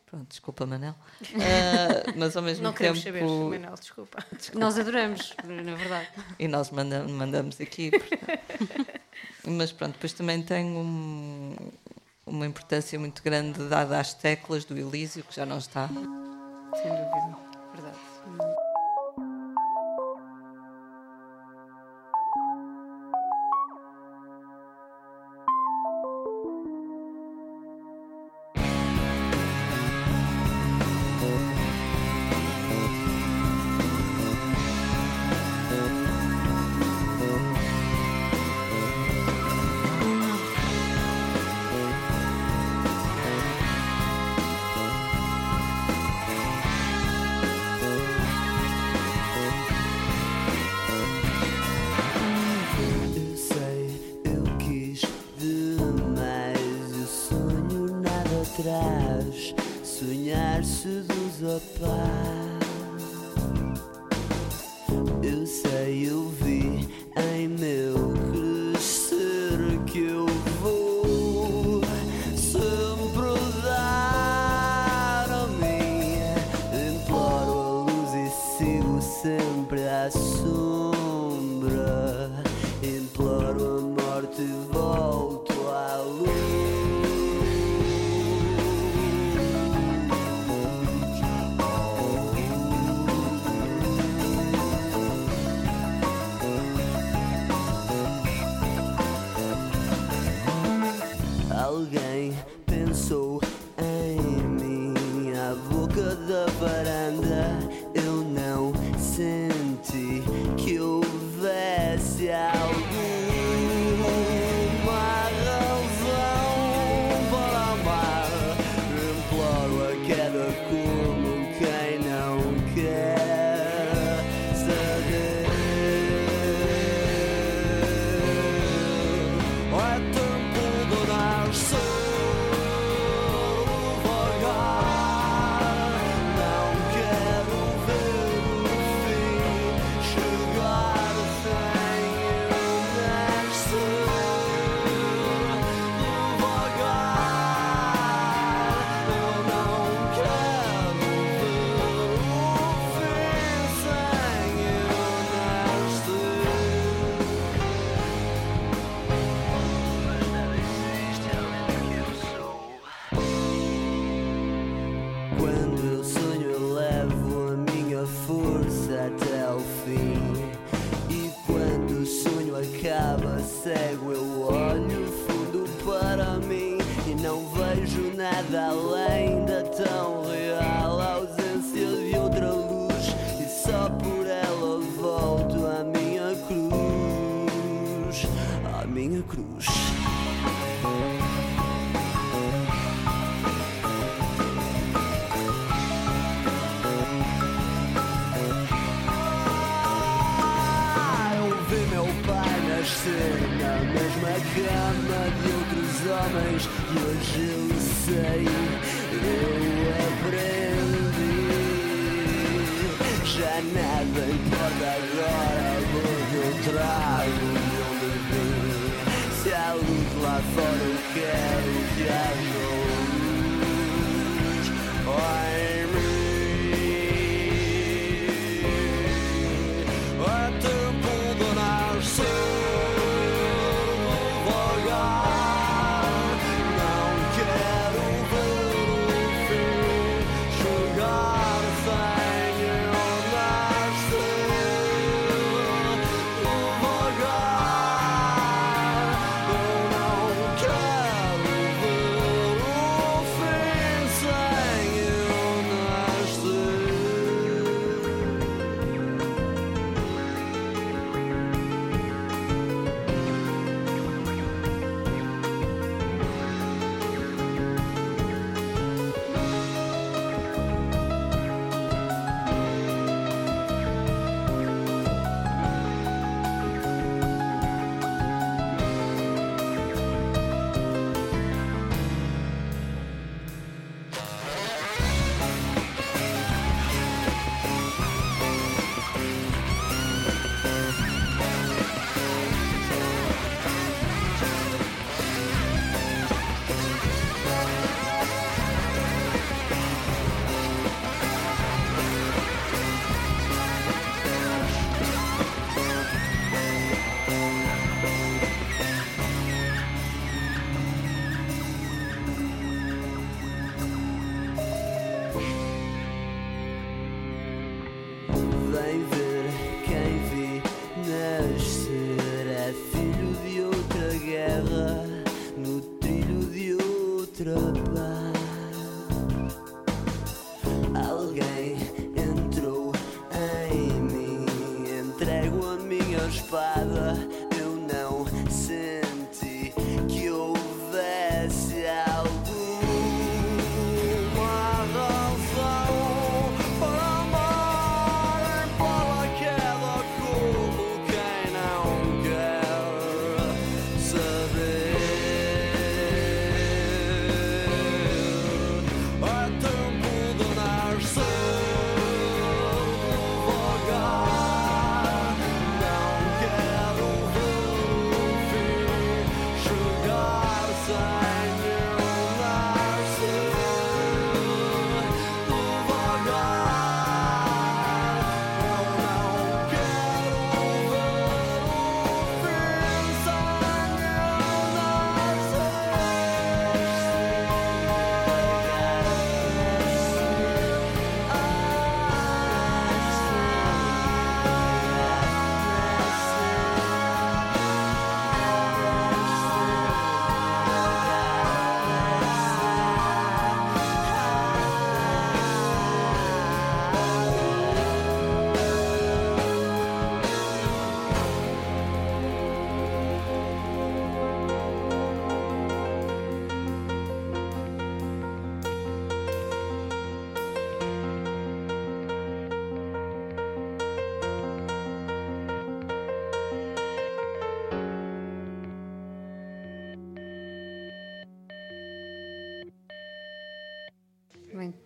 [0.07, 0.95] Pronto, desculpa, Manel.
[1.35, 3.19] Ah, mas ao mesmo Não queremos tempo.
[3.19, 3.25] saber,
[3.61, 4.25] Manuel, desculpa.
[4.55, 6.09] Nós adoramos, na verdade.
[6.39, 7.91] E nós manda- mandamos aqui.
[7.91, 9.01] portanto.
[9.47, 11.57] Mas pronto, depois também tem um-
[12.25, 15.89] uma importância muito grande dada às teclas do Elísio, que já não está.
[15.89, 17.54] Sem dúvida.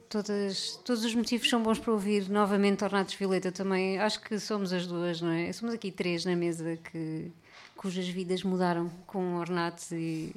[0.08, 3.98] Todas, todos os motivos são bons para ouvir novamente Ornatos Violeta também.
[3.98, 5.52] Acho que somos as duas, não é?
[5.52, 7.30] Somos aqui três na mesa que
[7.76, 10.32] cujas vidas mudaram com Ornatos e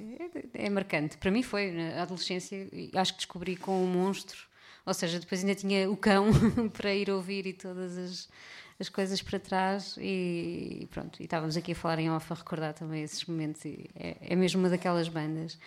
[0.53, 1.17] é, é marcante.
[1.17, 4.37] Para mim foi, na adolescência, acho que descobri com o monstro,
[4.85, 6.27] ou seja, depois ainda tinha o cão
[6.73, 8.29] para ir ouvir e todas as,
[8.79, 12.73] as coisas para trás e pronto, e estávamos aqui a falar em off a recordar
[12.73, 15.57] também esses momentos e é, é mesmo uma daquelas bandas.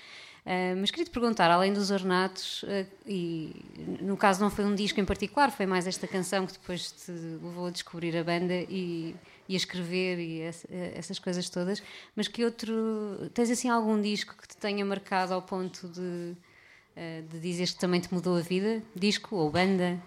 [0.45, 3.65] Uh, mas queria te perguntar, além dos ornatos, uh, e
[4.03, 7.11] no caso não foi um disco em particular, foi mais esta canção que depois te
[7.11, 9.17] levou a descobrir a banda e,
[9.49, 11.83] e a escrever e essa, essas coisas todas,
[12.15, 13.31] mas que outro.
[13.33, 17.81] Tens assim algum disco que te tenha marcado ao ponto de, uh, de dizeres que
[17.81, 18.83] também te mudou a vida?
[18.95, 19.99] Disco ou banda?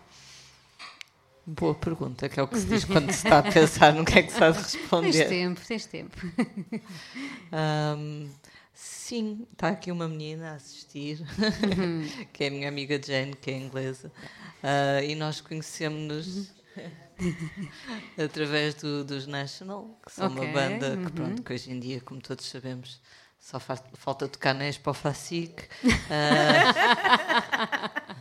[1.47, 4.19] Boa pergunta, que é o que se diz quando se está a pensar no que
[4.19, 5.11] é que se há de responder.
[5.13, 6.17] Tens tempo, tens tempo.
[7.49, 8.29] Um,
[8.77, 12.07] sim, está aqui uma menina a assistir, uhum.
[12.31, 14.11] que é a minha amiga Jane, que é inglesa,
[14.63, 16.51] uh, e nós conhecemos-nos
[18.23, 20.43] através do, dos National, que são okay.
[20.43, 21.09] uma banda que, uhum.
[21.09, 23.01] pronto, que hoje em dia, como todos sabemos,
[23.39, 25.89] só faz, falta tocar na Expo Facic, uh,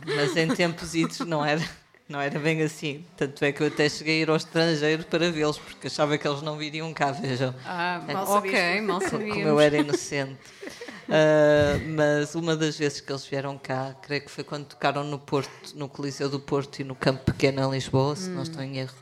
[0.15, 1.61] mas em tempos idos não era
[2.07, 3.05] não era bem assim.
[3.15, 6.27] Tanto é que eu até cheguei a ir ao estrangeiro para vê-los, porque achava que
[6.27, 7.53] eles não viriam cá, vejam.
[7.65, 8.13] Ah, é.
[8.13, 9.35] mal ok, mal sabíamos.
[9.35, 10.39] Como eu era inocente.
[11.07, 15.17] Uh, mas uma das vezes que eles vieram cá, creio que foi quando tocaram no
[15.17, 18.35] Porto, no Coliseu do Porto e no Campo Pequeno em Lisboa, se hum.
[18.35, 18.95] não estou em erro.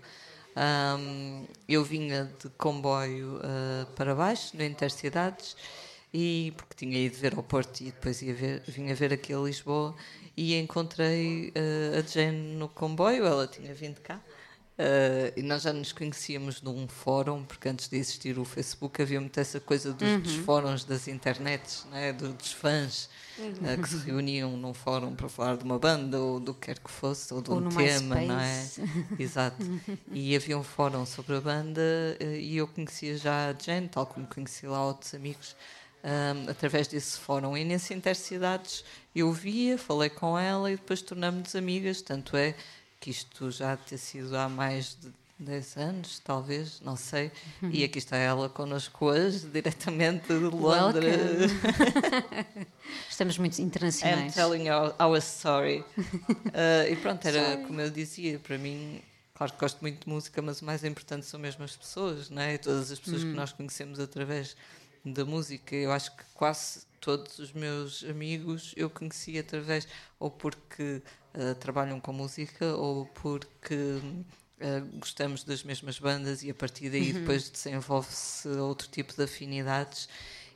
[0.55, 5.57] Um, eu vinha de comboio uh, para baixo, no Intercidades,
[6.17, 9.37] e porque tinha ido ver ao Porto e depois ia ver, vinha ver aqui a
[9.37, 9.93] Lisboa
[10.37, 14.21] e encontrei uh, a Jane no comboio, ela tinha vindo cá.
[14.77, 19.19] Uh, e nós já nos conhecíamos num fórum, porque antes de existir o Facebook havia
[19.19, 20.19] muita essa coisa dos, uhum.
[20.21, 22.13] dos fóruns das internets, né?
[22.13, 23.73] dos fãs uhum.
[23.73, 26.79] uh, que se reuniam num fórum para falar de uma banda ou do que quer
[26.79, 28.69] que fosse, ou de ou um tema, não é?
[29.19, 29.65] Exato.
[30.11, 31.81] E havia um fórum sobre a banda
[32.21, 35.55] uh, e eu conhecia já a Jane, tal como conheci lá outros amigos
[36.05, 37.57] um, através desse fórum.
[37.57, 38.85] E nesse Intercidades
[39.15, 42.01] eu via, falei com ela e depois tornamos-nos amigas.
[42.01, 42.55] Tanto é
[42.99, 47.31] que isto já ter sido há mais de 10 anos, talvez, não sei.
[47.61, 47.69] Uhum.
[47.71, 51.51] E aqui está ela connosco hoje, diretamente de Londres.
[53.09, 54.31] Estamos muito internacionais.
[54.31, 55.83] I'm telling our, story.
[55.97, 57.63] Uh, e pronto, era Sorry.
[57.65, 59.01] como eu dizia, para mim.
[59.33, 62.41] Claro que gosto muito de música, mas o mais importante são mesmo as pessoas, não
[62.41, 62.57] é?
[62.57, 63.35] Todas as pessoas que uhum.
[63.35, 64.55] nós conhecemos através
[65.05, 65.75] da música.
[65.75, 69.87] Eu acho que quase todos os meus amigos eu conheci através,
[70.19, 71.01] ou porque
[71.35, 77.11] uh, trabalham com música, ou porque uh, gostamos das mesmas bandas e a partir daí
[77.11, 77.19] uhum.
[77.19, 80.09] depois desenvolve-se outro tipo de afinidades.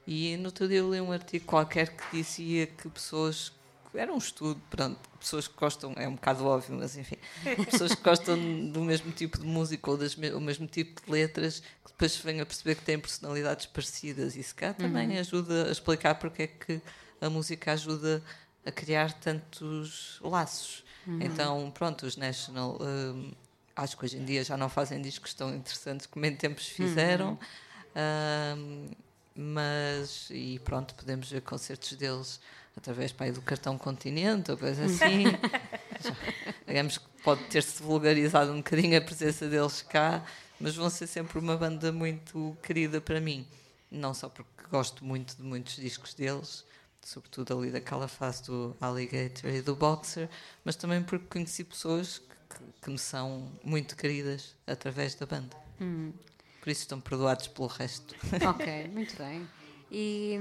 [0.07, 3.51] E no outro dia eu li um artigo qualquer que dizia que pessoas
[3.93, 7.17] era um estudo, pronto, pessoas que gostam, é um bocado óbvio, mas enfim,
[7.69, 8.37] pessoas que gostam
[8.69, 12.39] do mesmo tipo de música ou das, o mesmo tipo de letras, que depois vêm
[12.39, 14.35] a perceber que têm personalidades parecidas.
[14.35, 15.19] E se cá também uhum.
[15.19, 16.81] ajuda a explicar porque é que
[17.19, 18.23] a música ajuda
[18.65, 20.83] a criar tantos laços.
[21.07, 21.19] Uhum.
[21.21, 23.31] Então, pronto, os National, hum,
[23.75, 27.31] acho que hoje em dia já não fazem discos tão interessantes como em tempos fizeram.
[27.31, 27.37] Uhum.
[28.57, 28.91] Hum,
[29.35, 32.39] mas, e pronto, podemos ver concertos deles
[32.79, 35.25] através do cartão continente ou coisa assim.
[36.65, 40.25] digamos que pode ter-se vulgarizado um bocadinho a presença deles cá,
[40.59, 43.45] mas vão ser sempre uma banda muito querida para mim.
[43.91, 46.63] Não só porque gosto muito de muitos discos deles,
[47.01, 50.29] sobretudo ali daquela fase do Alligator e do Boxer,
[50.63, 55.55] mas também porque conheci pessoas que, que, que me são muito queridas através da banda.
[55.81, 56.13] Hum.
[56.61, 58.15] Por isso estão perdoados pelo resto.
[58.47, 59.47] Ok, muito bem.
[59.91, 60.37] E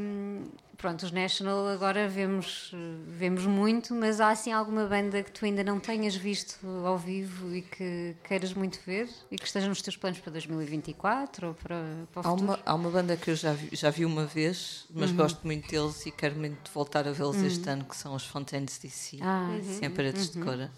[0.79, 2.73] pronto, os National agora vemos,
[3.09, 7.55] vemos muito, mas há assim alguma banda que tu ainda não tenhas visto ao vivo
[7.55, 11.77] e que queiras muito ver e que esteja nos teus planos para 2024 ou para,
[12.13, 12.53] para o há futuro?
[12.53, 15.17] Uma, há uma banda que eu já vi, já vi uma vez, mas uhum.
[15.17, 17.47] gosto muito deles e quero muito voltar a vê-los uhum.
[17.47, 19.79] este ano, que são os Fontaines DC, ah, uhum.
[19.83, 20.71] em paredes de cora.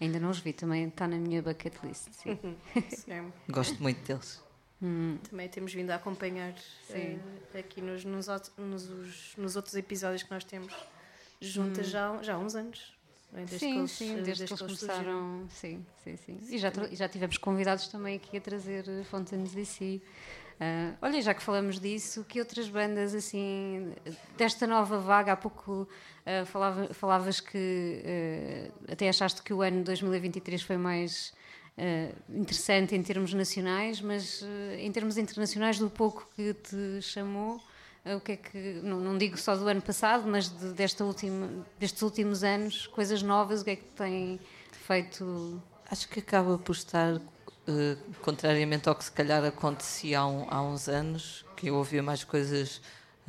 [0.00, 2.08] Ainda não os vi, também está na minha bucket list.
[2.12, 2.38] Sim.
[3.50, 4.40] gosto muito deles.
[4.82, 5.18] Hum.
[5.28, 8.26] Também temos vindo a acompanhar uh, aqui nos, nos,
[8.56, 10.72] nos, nos, outros episódios que nós temos
[11.40, 11.90] juntas hum.
[11.90, 12.98] já, já há uns anos.
[13.32, 13.44] É?
[13.44, 15.46] Desde sim, que eles, sim, desde, desde que eles começaram.
[15.50, 16.38] Sim, sim, sim.
[16.48, 20.00] E já, já tivemos convidados também aqui a trazer Fontaines DC.
[20.60, 23.94] Uh, olha, já que falamos disso, que outras bandas assim
[24.36, 25.88] desta nova vaga, há pouco
[26.26, 31.32] uh, falava, falavas que uh, até achaste que o ano 2023 foi mais
[31.80, 34.46] uh, interessante em termos nacionais, mas uh,
[34.78, 37.60] em termos internacionais, do pouco que te chamou,
[38.04, 41.04] eh, o que é que, não, não digo só do ano passado, mas de, desta
[41.04, 44.38] última, destes últimos anos, coisas novas, o que é que tem
[44.72, 45.60] feito?
[45.90, 47.20] Acho que acaba por estar,
[48.22, 52.24] contrariamente ao que se calhar acontecia há, um- há uns anos, que eu ouvia mais
[52.24, 52.80] coisas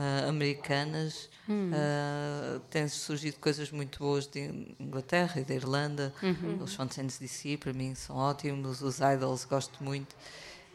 [0.01, 1.29] ah, americanas,
[1.73, 4.39] ah, têm surgido coisas muito boas de
[4.79, 6.13] Inglaterra e da Irlanda.
[6.63, 8.81] Os Fontaine's DC, para mim, são ótimos.
[8.81, 10.15] Os Idols, gosto muito.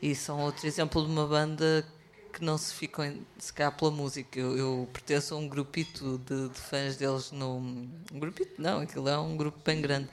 [0.00, 1.84] E são outro exemplo de uma banda
[2.32, 4.38] que não se ficam, em- se calhar, pela música.
[4.38, 7.56] Eu, eu pertenço a um grupito de, de fãs deles no.
[7.56, 8.60] Um grupito?
[8.60, 10.08] Não, aquilo é um grupo bem grande.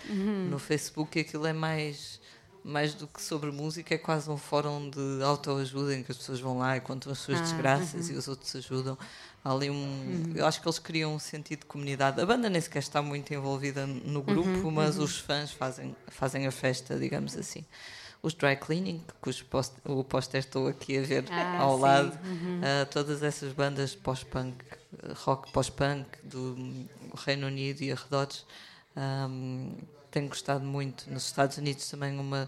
[0.50, 2.22] No Facebook, aquilo é mais.
[2.64, 6.40] Mais do que sobre música, é quase um fórum de autoajuda em que as pessoas
[6.40, 8.98] vão lá e contam as suas desgraças e os outros ajudam.
[9.44, 10.24] Há ali um.
[10.34, 12.22] Eu acho que eles criam um sentido de comunidade.
[12.22, 16.52] A banda nem sequer está muito envolvida no grupo, mas os fãs fazem, fazem a
[16.52, 17.66] festa, digamos assim
[18.24, 21.82] os dry cleaning, cujo post, o póster estou aqui a ver Ah, ao sim.
[21.82, 22.20] lado,
[22.62, 24.64] Ah, todas essas bandas pós-punk,
[25.26, 26.56] rock pós-punk do
[27.26, 28.46] Reino Unido e arredores,
[28.96, 29.74] ahm,
[30.14, 31.10] tenho gostado muito.
[31.12, 32.48] Nos Estados Unidos também uma,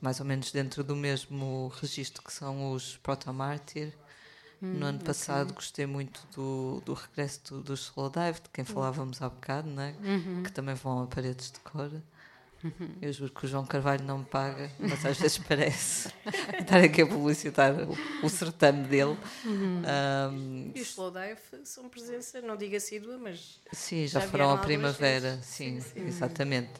[0.00, 3.92] mais ou menos dentro do mesmo registro que são os Proto Martyr.
[4.62, 9.20] No ano passado gostei muito do, do regresso do, do Slow Dive, de quem falávamos
[9.20, 9.94] há bocado, não é?
[10.42, 11.90] que também vão a paredes de cor.
[13.02, 16.08] Eu juro que o João Carvalho não me paga, mas às vezes parece
[16.60, 19.18] estar aqui a publicitar o, o certame dele.
[19.84, 24.64] Ahm, E os Slowdive são presença, não digo assídua, mas sim, já, Já foram algumas
[24.64, 26.06] primavera, sim, Sim, sim.
[26.06, 26.70] exatamente.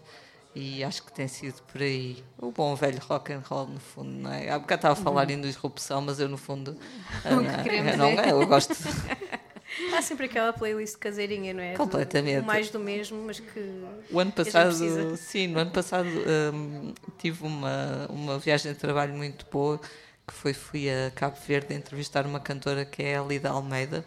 [0.55, 4.11] E acho que tem sido por aí o bom velho rock and roll, no fundo,
[4.11, 4.51] não é?
[4.51, 6.77] Há bocado estava a falar em disrupção, mas eu, no fundo,
[7.25, 7.63] Uhum.
[7.63, 8.75] queremos eu, não, é- eu gosto.
[9.97, 11.73] há sempre aquela playlist caseirinha, não é?
[11.73, 12.41] Do- Completamente.
[12.43, 13.83] o mais do mesmo, mas que.
[14.11, 15.17] O ano a passado, precisa.
[15.17, 16.09] sim, no ano passado
[16.53, 19.79] hum, tive uma, uma viagem de trabalho muito boa,
[20.27, 24.05] que foi, fui a Cabo Verde entrevistar uma cantora que é a Lida Almeida.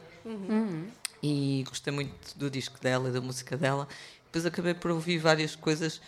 [1.23, 3.87] E gostei muito do disco dela e da música dela.
[4.25, 5.99] Depois acabei por ouvir várias coisas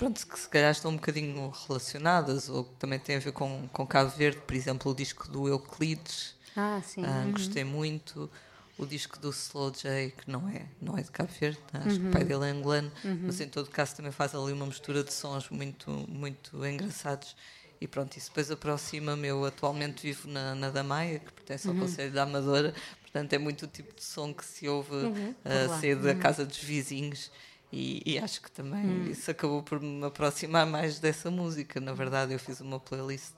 [0.00, 3.68] pronto, que se calhar estão um bocadinho relacionadas ou que também têm a ver com,
[3.70, 4.40] com Cabo Verde.
[4.46, 7.04] Por exemplo, o disco do Euclides, Ah, sim.
[7.04, 8.30] ah, gostei muito.
[8.78, 11.82] O disco do Slow J, que não é, não é de Cabo Verde, né?
[11.84, 12.90] acho que o pai dele é angolano,
[13.26, 17.36] mas em todo caso também faz ali uma mistura de sons muito, muito engraçados.
[17.78, 19.28] E pronto, isso depois aproxima-me.
[19.28, 23.64] Eu atualmente vivo na, na Damaia, que pertence ao Conselho da Amadora, portanto é muito
[23.66, 25.12] o tipo de som que se ouve
[25.44, 25.78] a lá.
[25.78, 27.30] sair da casa dos vizinhos.
[27.72, 31.80] E, e acho que também isso acabou por me aproximar mais dessa música.
[31.80, 33.34] Na verdade, eu fiz uma playlist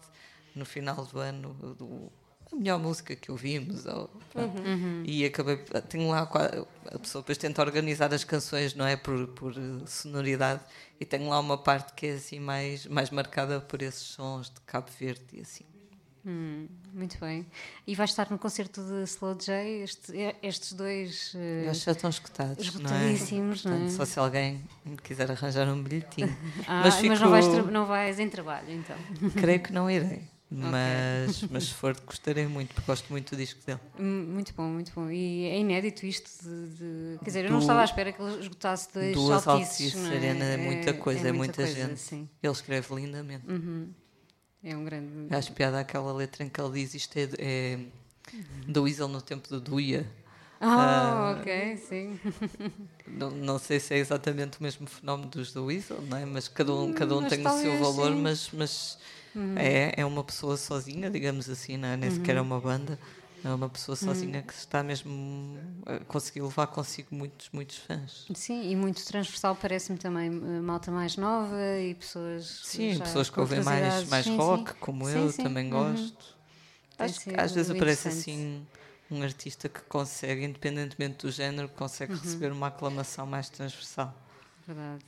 [0.54, 2.10] no final do ano do,
[2.52, 3.86] a melhor música que ouvimos.
[3.86, 4.62] Ou, pronto.
[5.04, 5.56] E acabei.
[5.88, 6.22] Tenho lá.
[6.22, 8.96] A pessoa depois tenta organizar as canções, não é?
[8.96, 10.60] Por, por eh, sonoridade.
[11.00, 14.60] E tenho lá uma parte que é assim mais, mais marcada por esses sons de
[14.62, 15.64] Cabo Verde e assim.
[16.24, 17.44] Hum, muito bem.
[17.86, 19.52] E vais estar no concerto de Slow J,
[19.82, 20.12] este-
[20.42, 21.32] estes dois.
[21.68, 22.58] acho que já estão escutados.
[22.64, 23.74] esgotadíssimos, não é?
[23.74, 23.86] não é?
[23.88, 24.62] Portanto, Só se alguém
[25.02, 26.28] quiser arranjar um bilhetinho.
[26.68, 28.96] ah, mas mas, fico- não, vais não vais em trabalho, então.
[29.32, 30.22] Creio que não irei.
[30.54, 33.80] Mas, mas se for, gostarei muito, porque gosto muito do disco dele.
[33.98, 35.10] Hum, Muito bom, muito bom.
[35.10, 36.66] E é inédito isto de.
[36.76, 39.94] de- Quer dizer, eu não estava à espera que ele esgotasse dois Duas altices.
[39.94, 40.16] Altice não é?
[40.18, 41.98] Arena é muita coisa, é muita, coisa, gente.
[41.98, 42.28] Sim.
[42.42, 43.46] Ele escreve lindamente.
[44.64, 45.34] É um grande.
[45.34, 47.78] Acho piada aquela letra em que ele diz isto é, é
[48.66, 50.06] do Weasel no tempo do Duia.
[50.60, 52.20] Ah, ok, sim.
[53.04, 56.24] Não, não sei se é exatamente o mesmo fenómeno dos do Weasel, não é?
[56.24, 58.14] mas cada um, cada um Hum, mas tem o seu valor, sim.
[58.14, 58.22] Uhum.
[58.22, 58.98] mas, mas
[59.56, 61.96] é, é uma pessoa sozinha, digamos assim, não é?
[61.96, 62.98] nem sequer é uma banda.
[63.44, 64.06] É uma pessoa Uhum.
[64.06, 68.26] sozinha que está mesmo a conseguir levar consigo muitos, muitos fãs.
[68.34, 72.44] Sim, e muito transversal parece-me também eh, malta mais nova e pessoas.
[72.62, 74.76] Sim, pessoas que ouvem mais, mais Sim, rock, sim.
[74.80, 75.92] como Sim, eu, também Uhum.
[75.92, 76.36] gosto.
[76.98, 78.66] Acho que às vezes aparece assim
[79.10, 81.74] um artista que consegue, independentemente do género, Uhum.
[81.74, 84.14] consegue receber uma aclamação mais transversal.
[84.66, 85.04] Verdade.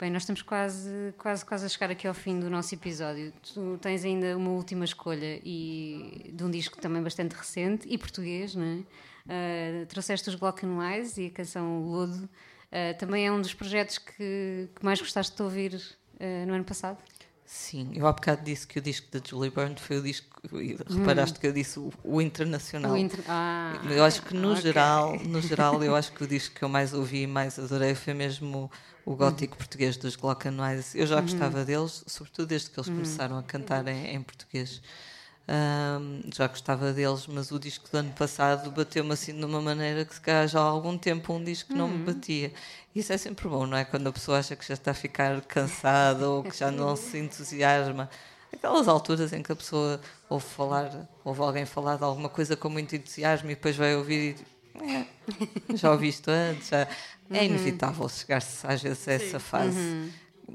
[0.00, 3.34] Bem, nós estamos quase, quase, quase a chegar aqui ao fim do nosso episódio.
[3.42, 8.54] Tu tens ainda uma última escolha e de um disco também bastante recente e português,
[8.54, 8.82] não é?
[9.28, 12.26] Ah, trouxeste os Glock and Wise e a canção Lodo.
[12.72, 15.78] Ah, também é um dos projetos que, que mais gostaste de ouvir
[16.18, 16.96] ah, no ano passado?
[17.52, 20.40] Sim, eu há bocado disse que o disco da Julie Byrne foi o disco,
[20.88, 22.92] reparaste que eu disse o, o internacional.
[22.92, 22.94] Hum.
[22.94, 24.62] O inter- Ah, Eu acho que no ok.
[24.62, 27.96] geral, no geral, eu acho que o disco que eu mais ouvi e mais adorei
[27.96, 28.70] foi mesmo
[29.04, 30.96] o gótico português dos Glock and Wise.
[30.96, 31.22] Eu já Uhum.
[31.22, 34.80] gostava deles, sobretudo desde que eles começaram a cantar em, em português.
[35.52, 40.04] Ahm, já gostava deles, mas o disco do ano passado bateu-me assim de uma maneira
[40.04, 41.98] que se calhar já há algum tempo um disco não Uhum.
[41.98, 42.52] me batia.
[42.94, 43.84] Isso é sempre bom, não é?
[43.84, 47.18] Quando a pessoa acha que já está a ficar cansada ou que já não se
[47.18, 48.08] entusiasma.
[48.52, 52.68] aquelas alturas em que a pessoa ouve falar, ouve alguém falar de alguma coisa com
[52.68, 54.36] muito entusiasmo e depois vai ouvir
[54.76, 55.06] e é,
[55.76, 56.68] já ouvi isto antes.
[56.68, 56.86] Já.
[57.32, 59.78] É inevitável chegar-se às vezes a essa fase,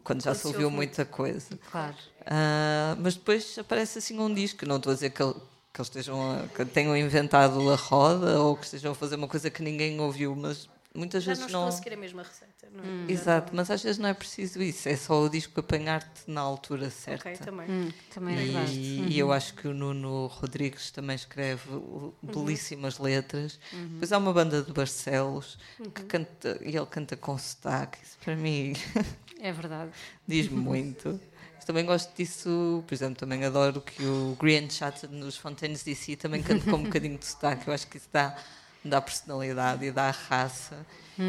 [0.04, 1.58] quando já se ouviu muita coisa.
[1.72, 1.96] Claro.
[2.26, 4.66] Ah, mas depois aparece assim um disco.
[4.66, 5.34] Não estou a dizer que, ele-
[5.74, 9.28] que eles estejam a- que tenham inventado a roda ou que estejam a fazer uma
[9.28, 11.68] coisa que ninguém ouviu, mas muitas Já vezes não não.
[11.70, 12.68] estou a seguir a mesma receita.
[12.72, 13.12] Não é?
[13.12, 16.90] Exato, mas às vezes não é preciso isso, é só o disco apanhar-te na altura
[16.90, 17.30] certa.
[17.30, 17.70] Ok, também.
[17.70, 18.72] Hum, também é verdade.
[18.72, 23.60] E, e eu acho que o Nuno Rodrigues também escreve uh, belíssimas letras.
[23.72, 25.58] Depois há uma banda de Barcelos
[25.94, 28.00] que canta, e ele canta com sotaque.
[28.04, 28.74] Isso para mim
[29.40, 29.92] É verdade.
[30.28, 31.20] diz-me muito.
[31.66, 36.44] Também gosto disso, por exemplo, também adoro que o Green Chat nos Fontaines DC também
[36.44, 37.68] canta com um bocadinho de sotaque.
[37.68, 38.38] Eu acho que isso dá,
[38.86, 40.86] dá personalidade e dá raça.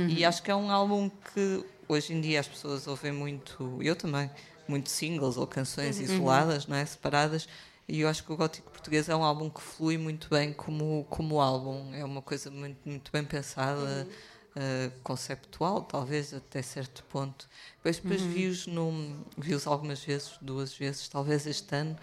[0.09, 3.97] E acho que é um álbum que hoje em dia as pessoas ouvem muito, eu
[3.97, 4.31] também,
[4.69, 6.85] muito singles ou canções isoladas, não é?
[6.85, 7.49] separadas.
[7.89, 11.07] E eu acho que o Gótico Português é um álbum que flui muito bem como,
[11.09, 11.95] como álbum.
[11.95, 14.09] É uma coisa muito, muito bem pensada,
[14.57, 17.49] eh, conceptual, talvez até certo ponto.
[17.77, 21.97] Depois, depois vi-os num- vi-os algumas vezes, duas vezes, talvez este ano,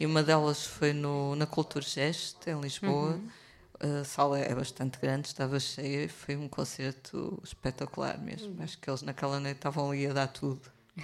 [0.00, 3.20] e uma delas foi no, na Cultura Gest, em Lisboa.
[3.80, 8.62] A sala é bastante grande, estava cheia e foi um concerto espetacular mesmo.
[8.62, 10.60] Acho que eles naquela noite estavam ali a dar tudo.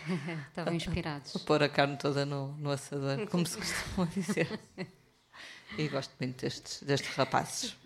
[0.51, 1.35] Estavam inspirados.
[1.37, 4.61] A pôr a carne toda no, no assador, como se costuma dizer.
[5.79, 7.77] E gosto muito destes, destes rapazes.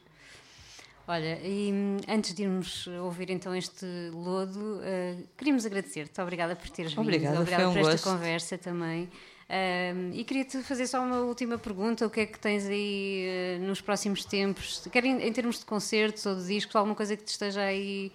[1.06, 6.20] Olha, e hum, antes de irmos ouvir então este lodo, eh, queríamos agradecer-te.
[6.20, 7.02] Obrigada por teres vindo.
[7.02, 8.04] Obrigada, Obrigada foi um por esta gosto.
[8.18, 9.08] conversa também.
[9.52, 13.58] Ahm, e queria-te fazer só uma última pergunta: o que é que tens aí eh,
[13.60, 14.86] nos próximos tempos?
[14.92, 18.12] Quer em, em termos de concertos ou de discos, alguma coisa que te esteja aí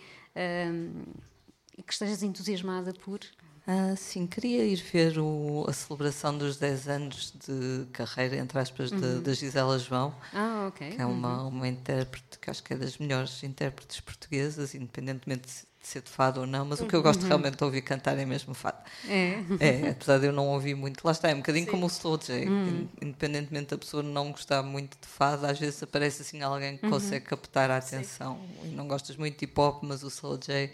[1.77, 3.19] e que estejas entusiasmada por?
[3.67, 8.91] Ah, sim, queria ir ver o- a celebração dos 10 anos de carreira, entre aspas,
[8.91, 10.91] de- da Gisela João, Ah, ok.
[10.91, 15.87] que é uma, uma intérprete que acho que é das melhores intérpretes portuguesas, independentemente de
[15.87, 18.25] ser de fado ou não, mas o que eu gosto realmente de ouvir cantar é
[18.25, 18.77] mesmo fado.
[19.07, 19.39] É.
[19.59, 22.17] É, apesar de eu não ouvir muito, lá está, é um bocadinho como o Slow
[22.19, 22.47] J.
[22.47, 22.67] Hum.
[23.01, 26.85] In- Independentemente da pessoa não gostar muito de fado, às vezes aparece assim alguém que
[26.85, 26.91] Uhum.
[26.91, 28.39] consegue captar a atenção.
[28.63, 30.71] E não gostas muito de hip hop, mas o Slow J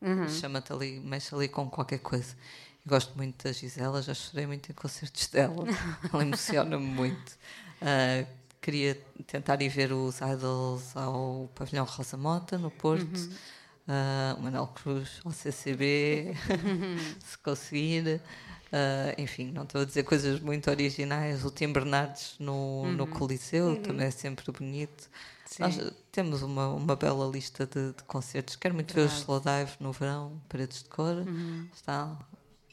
[0.00, 0.28] Uhum.
[0.28, 2.34] chama-te ali, mexe ali com qualquer coisa.
[2.84, 5.64] E gosto muito da Gisela, já chorei muito em concertos dela,
[6.12, 7.36] ela emociona-me muito.
[7.80, 8.26] Ah,
[8.60, 8.94] queria
[9.26, 13.16] tentar ir ver os idols ao Pavilhão Rosa Mota, no Porto.
[13.18, 13.30] Uhum.
[13.88, 16.34] Ah, o Manuel Cruz ao CCB,
[17.24, 18.20] se conseguir.
[18.72, 21.44] Ah, enfim, não estou a dizer coisas muito originais.
[21.44, 22.92] O Tim Bernardes no, Uhum.
[22.96, 25.08] no Coliseu também é sempre bonito.
[25.46, 25.62] Sim.
[25.62, 28.56] Nós eh, temos uma, uma bela lista de, de concertos.
[28.56, 29.20] Quero muito ver o Verdade.
[29.22, 31.16] Slow Dive no verão, Paredes de Cor.
[31.16, 31.68] Uhum.
[31.74, 32.18] Está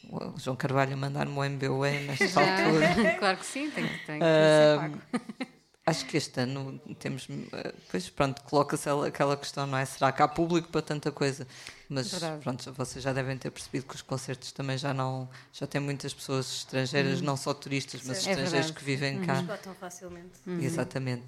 [0.10, 2.42] o João Carvalho a mandar-me o MBUE nesta Já.
[2.66, 3.16] altura.
[3.20, 5.02] claro que sim, tem, que- tem que ser pago.
[5.86, 7.28] Acho que este ano temos.
[7.30, 9.84] eh, Pois pronto, coloca-se ela- aquela questão, não é?
[9.86, 11.46] Será que há público para tanta coisa?
[11.90, 12.42] Mas Verdade.
[12.42, 15.30] pronto, vocês já devem ter percebido que os concertos também já não.
[15.52, 18.74] Já tem muitas pessoas estrangeiras, não só turistas, mas É estrangeiros verdade.
[18.74, 19.42] que vivem cá.
[19.42, 20.32] Esgotam facilmente.
[20.62, 21.26] Exatamente.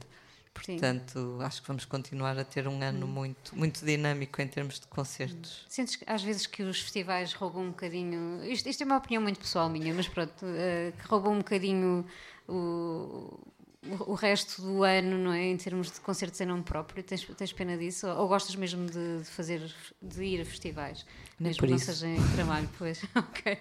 [0.64, 0.78] Sim.
[0.78, 4.88] Portanto, acho que vamos continuar a ter um ano muito, muito dinâmico em termos de
[4.88, 5.66] concertos.
[5.68, 8.44] Sentes que, às vezes que os festivais roubam um bocadinho.
[8.46, 12.06] Isto, isto é uma opinião muito pessoal minha, mas pronto, eh, que roubam um bocadinho
[12.48, 13.40] o,
[13.86, 15.46] o, o resto do ano, não é?
[15.46, 17.04] Em termos de concertos em nome próprio.
[17.04, 18.08] Tens, tens pena disso?
[18.08, 19.62] Ou, ou gostas mesmo de, de fazer,
[20.02, 21.06] de ir a festivais?
[21.40, 21.94] Nem mesmo por que não isso.
[21.94, 23.02] seja em trabalho, pois.
[23.16, 23.60] ok.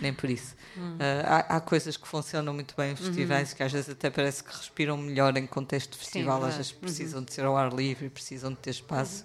[0.00, 0.54] Nem por isso.
[0.76, 0.98] Hum.
[1.00, 2.96] Ah, há, há coisas que funcionam muito bem em Uhum.
[2.96, 6.36] festivais que às vezes até parece que respiram melhor em contexto de festival.
[6.44, 6.54] às verdade.
[6.54, 6.58] Uhum.
[6.58, 9.24] vezes precisam de ser ao ar livre, precisam de ter espaço.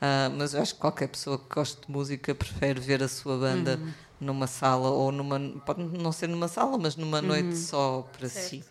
[0.00, 3.38] Ah, mas eu acho que qualquer pessoa que goste de música prefere ver a sua
[3.38, 3.92] banda Uhum.
[4.20, 5.38] numa sala ou numa.
[5.64, 7.26] Pode não ser numa sala, mas numa Uhum.
[7.28, 8.62] noite só para si.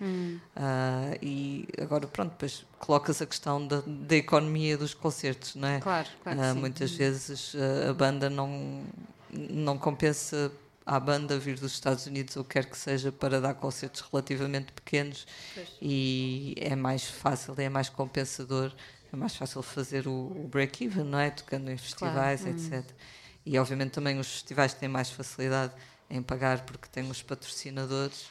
[0.55, 5.79] Ah, e agora, pronto, depois colocas a questão da, da economia dos concertos, não é?
[5.79, 6.53] Claro, claro Ah, sim.
[6.53, 6.59] Uhum.
[6.61, 8.83] muitas vezes ah, a banda não,
[9.31, 10.51] não compensa
[10.85, 15.25] à banda vir dos Estados Unidos ou quer que seja para dar concertos relativamente pequenos
[15.81, 18.73] e é mais fácil, é mais compensador,
[19.11, 21.29] é mais fácil fazer o, o break-even, não é?
[21.31, 22.51] Tocando em festivais, Uhum.
[22.51, 22.83] etc.
[23.45, 25.73] E obviamente também os festivais têm mais facilidade
[26.09, 28.25] em pagar porque têm os patrocinadores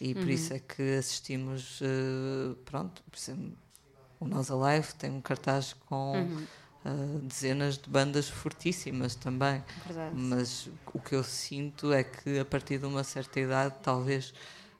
[0.00, 0.34] e por Uhum.
[0.34, 3.52] isso é que assistimos, eh, pronto, por exemplo,
[4.18, 6.46] o Nós Alive tem um cartaz com Uhum.
[6.84, 9.62] Eh, dezenas de bandas fortíssimas também.
[9.86, 10.14] Verdade.
[10.16, 14.32] Mas o que eu sinto é que a partir de uma certa idade, talvez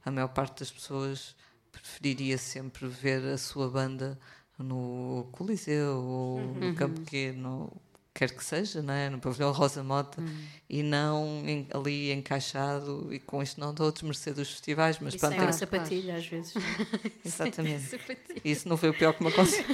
[0.05, 1.35] a maior parte das pessoas
[1.71, 4.19] preferiria sempre ver a sua banda
[4.57, 7.71] no Coliseu ou no Campo Pequeno,
[8.13, 9.09] quer que seja, não é?
[9.09, 10.43] no pavilhão Rosa Mota, Hum.
[10.69, 15.13] e não em- ali encaixado, e com isto não estou a desmerecer dos festivais, mas
[15.15, 16.53] E pronto, sem é- uma sapatilha, às vezes.
[17.25, 17.99] exatamente.
[18.43, 19.65] Isso não foi o pior que me aconteceu.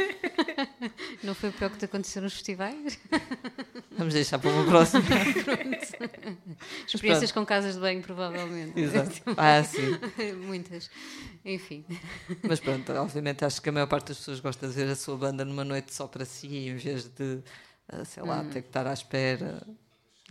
[1.24, 3.00] Não foi o pior que te aconteceu nos festivais?
[3.98, 5.04] Vamos deixar para uma próxima.
[6.88, 8.80] Experiências com casas de banho, provavelmente.
[8.80, 9.22] Exato.
[9.36, 9.98] Ah, sim.
[10.46, 10.90] Muitas.
[11.44, 11.86] Enfim.
[12.48, 15.18] Mas pronto, obviamente acho que a maior parte das pessoas gosta de ver a sua
[15.18, 17.42] banda numa noite só para si, em vez de,
[17.90, 19.66] ah, sei lá, ter que estar à espera.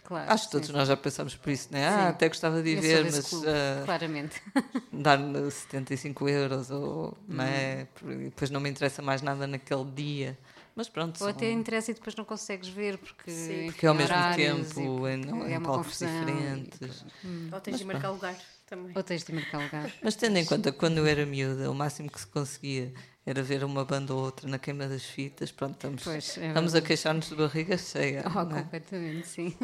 [0.07, 0.33] Claro.
[0.33, 0.73] Acho que todos sim.
[0.73, 1.89] nós já pensamos por isso, né?
[1.89, 2.09] Ah, Sim.
[2.11, 4.43] até gostava de ir Eu sou ver, desse mas clube, ah, claramente.
[4.93, 7.49] dar-me 75 euros ou não Hum.
[7.49, 7.87] é?
[7.95, 10.39] Porque depois não me interessa mais nada naquele dia.
[10.77, 13.67] Mas pronto, Ou são- até interessa e depois não consegues ver porque, Sim.
[13.67, 17.05] porque ao mesmo tempo em, em é uma palcos confusão e- diferentes.
[17.53, 18.93] Ou tens de marcar lugar também.
[18.95, 19.91] Ou tens de marcar lugar.
[20.03, 22.93] Mas tendo em conta que quando eu era miúda, o máximo que se conseguia
[23.27, 26.75] era ver uma banda ou outra na queima das fitas, pronto, estamos, Pois, é estamos
[26.77, 28.25] a queixar-nos de barriga cheia.
[28.35, 28.63] Oh, é?
[28.63, 29.53] completamente, sim.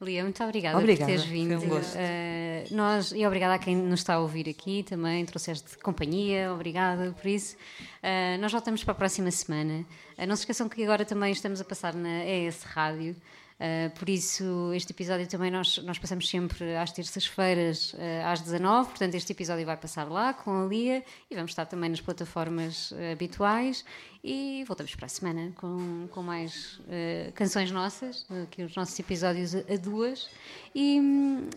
[0.00, 1.56] Lia, muito obrigada, Obrigada, por teres foi vindo.
[1.56, 1.94] um gosto.
[1.96, 7.12] Eh, nós, e obrigada a quem nos está a ouvir aqui também, trouxeste companhia, obrigada
[7.12, 7.56] por isso.
[8.02, 9.86] Eh, nós voltamos para a próxima semana.
[10.18, 13.16] Eh, não se esqueçam que agora também estamos a passar na ES Rádio.
[13.54, 18.88] Uh, por isso, este episódio também nós, nós passamos sempre às terças-feiras uh, às 19
[18.88, 22.90] portanto, este episódio vai passar lá com a Lia e vamos estar também nas plataformas
[22.90, 23.84] uh, habituais.
[24.24, 29.54] E voltamos para a semana com, com mais uh, canções nossas, aqui os nossos episódios
[29.54, 30.28] a, a duas.
[30.74, 30.98] E,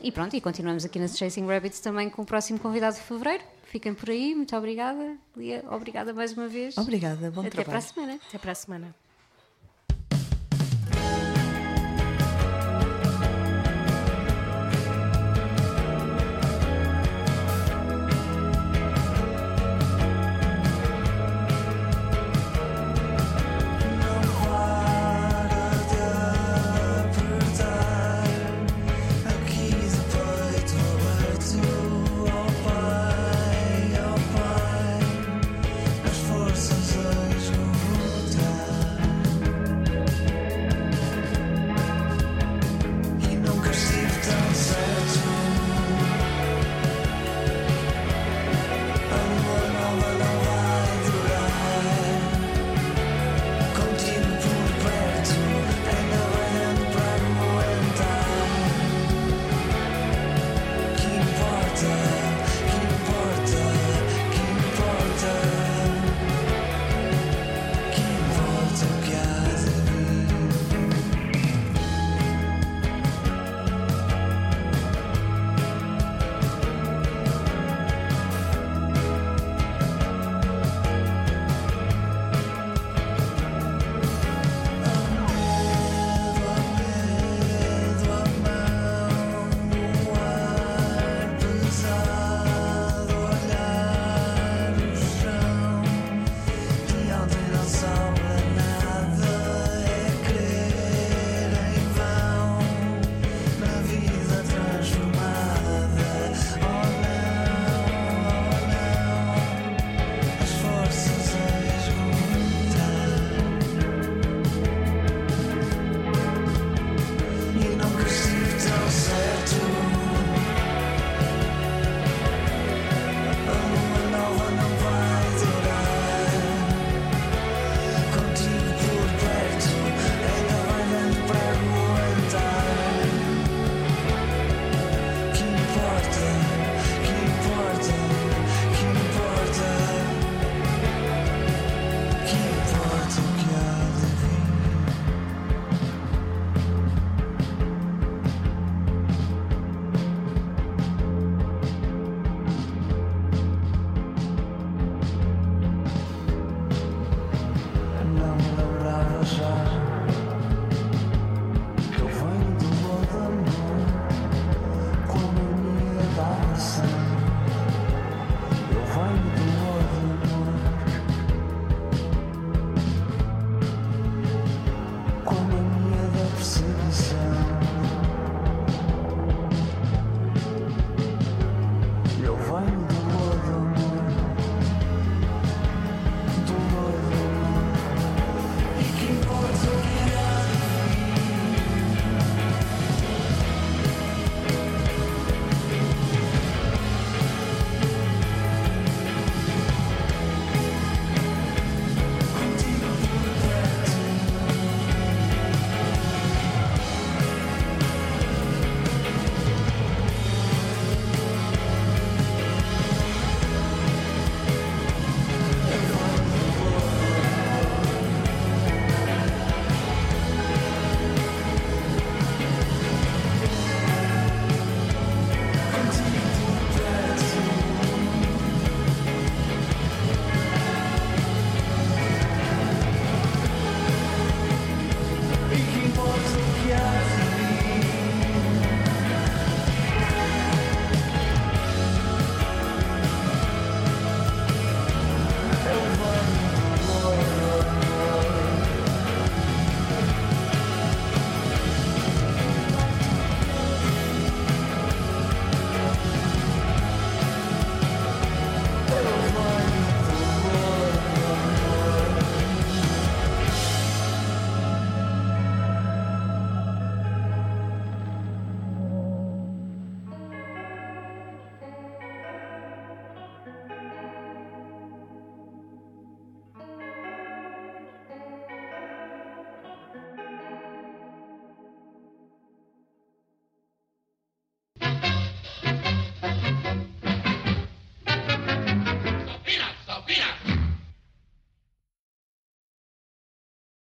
[0.03, 3.44] e pronto, e continuamos aqui nas Chasing Rabbits também com o próximo convidado de fevereiro.
[3.64, 6.78] Fiquem por aí, muito obrigada, Lia, obrigada mais uma vez.
[6.78, 7.69] Obrigada, bom Até trabalho.
[7.69, 8.19] para a semana.
[8.28, 9.06] Até para a semana.